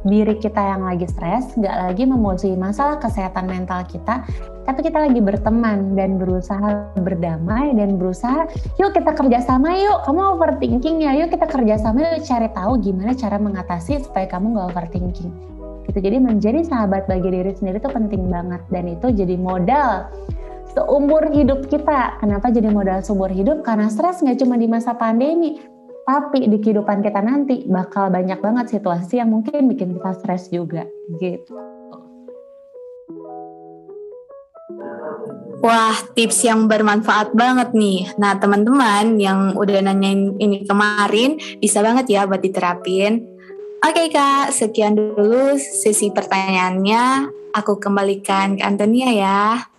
diri 0.06 0.36
kita 0.38 0.60
yang 0.60 0.86
lagi 0.86 1.10
stres, 1.10 1.56
nggak 1.58 1.76
lagi 1.90 2.04
memusuhi 2.06 2.60
masalah 2.60 3.00
kesehatan 3.00 3.48
mental 3.48 3.88
kita, 3.88 4.22
tapi 4.68 4.84
kita 4.84 5.00
lagi 5.00 5.24
berteman 5.24 5.96
dan 5.96 6.20
berusaha 6.20 6.92
berdamai 7.00 7.72
dan 7.72 7.96
berusaha, 7.96 8.48
yuk 8.80 8.92
kita 8.92 9.16
kerjasama 9.16 9.72
yuk, 9.80 10.04
kamu 10.04 10.22
overthinking 10.36 11.08
ya, 11.08 11.16
yuk 11.16 11.32
kita 11.32 11.48
kerjasama 11.48 12.04
yuk 12.04 12.28
cari 12.28 12.52
tahu 12.52 12.84
gimana 12.84 13.16
cara 13.16 13.40
mengatasi 13.40 14.04
supaya 14.04 14.28
kamu 14.28 14.60
nggak 14.60 14.68
overthinking. 14.76 15.32
Gitu. 15.88 16.00
Jadi 16.00 16.18
menjadi 16.20 16.60
sahabat 16.64 17.08
bagi 17.12 17.28
diri 17.32 17.52
sendiri 17.56 17.80
itu 17.80 17.92
penting 17.92 18.32
banget 18.32 18.64
dan 18.72 18.88
itu 18.88 19.08
jadi 19.12 19.36
modal 19.36 20.08
seumur 20.74 21.30
hidup 21.30 21.70
kita. 21.70 22.18
Kenapa 22.18 22.50
jadi 22.50 22.70
modal 22.74 23.06
seumur 23.06 23.30
hidup? 23.30 23.62
Karena 23.62 23.88
stres 23.88 24.26
nggak 24.26 24.42
cuma 24.42 24.58
di 24.58 24.68
masa 24.68 24.98
pandemi, 24.98 25.62
Tapi 26.04 26.52
di 26.52 26.60
kehidupan 26.60 27.00
kita 27.00 27.24
nanti 27.24 27.64
bakal 27.64 28.12
banyak 28.12 28.44
banget 28.44 28.76
situasi 28.76 29.24
yang 29.24 29.32
mungkin 29.32 29.72
bikin 29.72 29.96
kita 29.96 30.12
stres 30.20 30.52
juga 30.52 30.84
gitu. 31.16 31.56
Wah, 35.64 35.96
tips 36.12 36.44
yang 36.44 36.68
bermanfaat 36.68 37.32
banget 37.32 37.72
nih. 37.72 38.12
Nah, 38.20 38.36
teman-teman 38.36 39.16
yang 39.16 39.56
udah 39.56 39.80
nanyain 39.80 40.36
ini 40.44 40.68
kemarin, 40.68 41.40
bisa 41.64 41.80
banget 41.80 42.12
ya 42.12 42.28
buat 42.28 42.44
diterapin. 42.44 43.24
Oke 43.80 44.12
Kak, 44.12 44.52
sekian 44.52 45.00
dulu 45.00 45.56
sesi 45.56 46.12
pertanyaannya. 46.12 47.32
Aku 47.56 47.80
kembalikan 47.80 48.60
ke 48.60 48.64
Antonia 48.68 49.08
ya. 49.08 49.72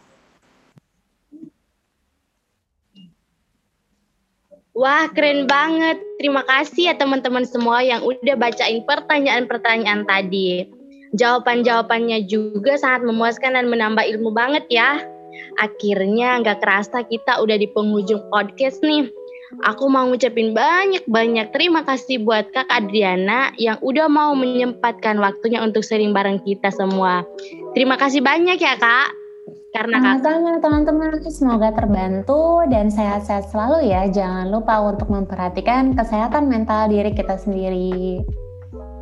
Wah, 4.74 5.06
keren 5.14 5.46
banget. 5.46 6.02
Terima 6.18 6.42
kasih 6.42 6.90
ya 6.90 6.94
teman-teman 6.98 7.46
semua 7.46 7.78
yang 7.86 8.02
udah 8.02 8.34
bacain 8.34 8.82
pertanyaan-pertanyaan 8.82 10.02
tadi. 10.02 10.66
Jawaban-jawabannya 11.14 12.26
juga 12.26 12.74
sangat 12.74 13.06
memuaskan 13.06 13.54
dan 13.54 13.70
menambah 13.70 14.02
ilmu 14.02 14.34
banget 14.34 14.66
ya. 14.66 14.98
Akhirnya 15.62 16.42
nggak 16.42 16.58
kerasa 16.58 17.06
kita 17.06 17.38
udah 17.38 17.54
di 17.54 17.70
penghujung 17.70 18.26
podcast 18.34 18.82
nih. 18.82 19.06
Aku 19.62 19.86
mau 19.86 20.10
ngucapin 20.10 20.50
banyak-banyak 20.50 21.54
terima 21.54 21.86
kasih 21.86 22.26
buat 22.26 22.50
Kak 22.50 22.66
Adriana 22.66 23.54
yang 23.54 23.78
udah 23.78 24.10
mau 24.10 24.34
menyempatkan 24.34 25.22
waktunya 25.22 25.62
untuk 25.62 25.86
sering 25.86 26.10
bareng 26.10 26.42
kita 26.42 26.74
semua. 26.74 27.22
Terima 27.78 27.94
kasih 27.94 28.18
banyak 28.18 28.58
ya 28.58 28.74
Kak. 28.74 29.23
Karena 29.74 29.98
sama-sama 29.98 30.62
teman-teman, 30.62 31.18
semoga 31.26 31.74
terbantu 31.74 32.62
dan 32.70 32.94
sehat-sehat 32.94 33.50
selalu 33.50 33.90
ya. 33.90 34.06
Jangan 34.06 34.54
lupa 34.54 34.78
untuk 34.78 35.10
memperhatikan 35.10 35.98
kesehatan 35.98 36.46
mental 36.46 36.86
diri 36.86 37.10
kita 37.10 37.34
sendiri. 37.34 38.22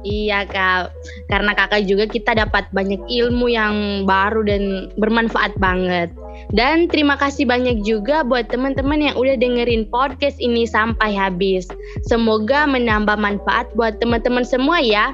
Iya 0.03 0.49
kak, 0.49 0.91
karena 1.29 1.53
kakak 1.55 1.85
juga 1.85 2.09
kita 2.09 2.35
dapat 2.35 2.67
banyak 2.73 2.99
ilmu 3.05 3.53
yang 3.53 4.03
baru 4.09 4.43
dan 4.49 4.89
bermanfaat 4.97 5.55
banget. 5.61 6.09
Dan 6.57 6.89
terima 6.89 7.21
kasih 7.21 7.45
banyak 7.45 7.85
juga 7.85 8.25
buat 8.25 8.49
teman-teman 8.49 9.13
yang 9.13 9.15
udah 9.21 9.37
dengerin 9.37 9.87
podcast 9.93 10.41
ini 10.41 10.65
sampai 10.65 11.13
habis. 11.13 11.69
Semoga 12.09 12.65
menambah 12.65 13.15
manfaat 13.21 13.69
buat 13.77 14.01
teman-teman 14.01 14.43
semua 14.43 14.81
ya. 14.81 15.13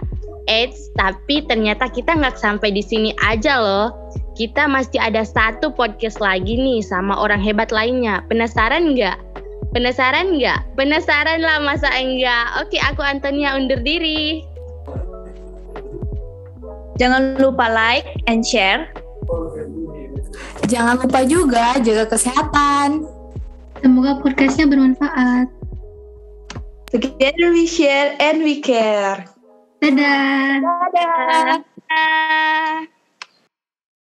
Eits, 0.48 0.88
tapi 0.96 1.44
ternyata 1.44 1.90
kita 1.92 2.14
nggak 2.16 2.40
sampai 2.40 2.72
di 2.72 2.80
sini 2.80 3.12
aja 3.20 3.60
loh 3.60 3.92
kita 4.38 4.70
masih 4.70 5.02
ada 5.02 5.26
satu 5.26 5.74
podcast 5.74 6.22
lagi 6.22 6.54
nih 6.54 6.78
sama 6.78 7.18
orang 7.18 7.42
hebat 7.42 7.74
lainnya. 7.74 8.22
Penasaran 8.30 8.94
nggak? 8.94 9.18
Penasaran 9.74 10.38
nggak? 10.38 10.62
Penasaran 10.78 11.42
lah 11.42 11.58
masa 11.58 11.90
enggak? 11.90 12.62
Oke, 12.62 12.78
aku 12.78 13.02
Antonia 13.02 13.58
undur 13.58 13.82
diri. 13.82 14.46
Jangan 17.02 17.34
lupa 17.42 17.66
like 17.66 18.06
and 18.30 18.46
share. 18.46 18.86
Jangan 20.70 21.02
lupa 21.02 21.26
juga 21.26 21.74
jaga 21.82 22.06
kesehatan. 22.06 23.10
Semoga 23.82 24.22
podcastnya 24.22 24.70
bermanfaat. 24.70 25.50
Together 26.94 27.50
we 27.50 27.66
share 27.66 28.14
and 28.22 28.46
we 28.46 28.62
care. 28.62 29.26
Dadah. 29.82 30.62
Dadah. 30.62 31.62
Dadah. 31.90 32.97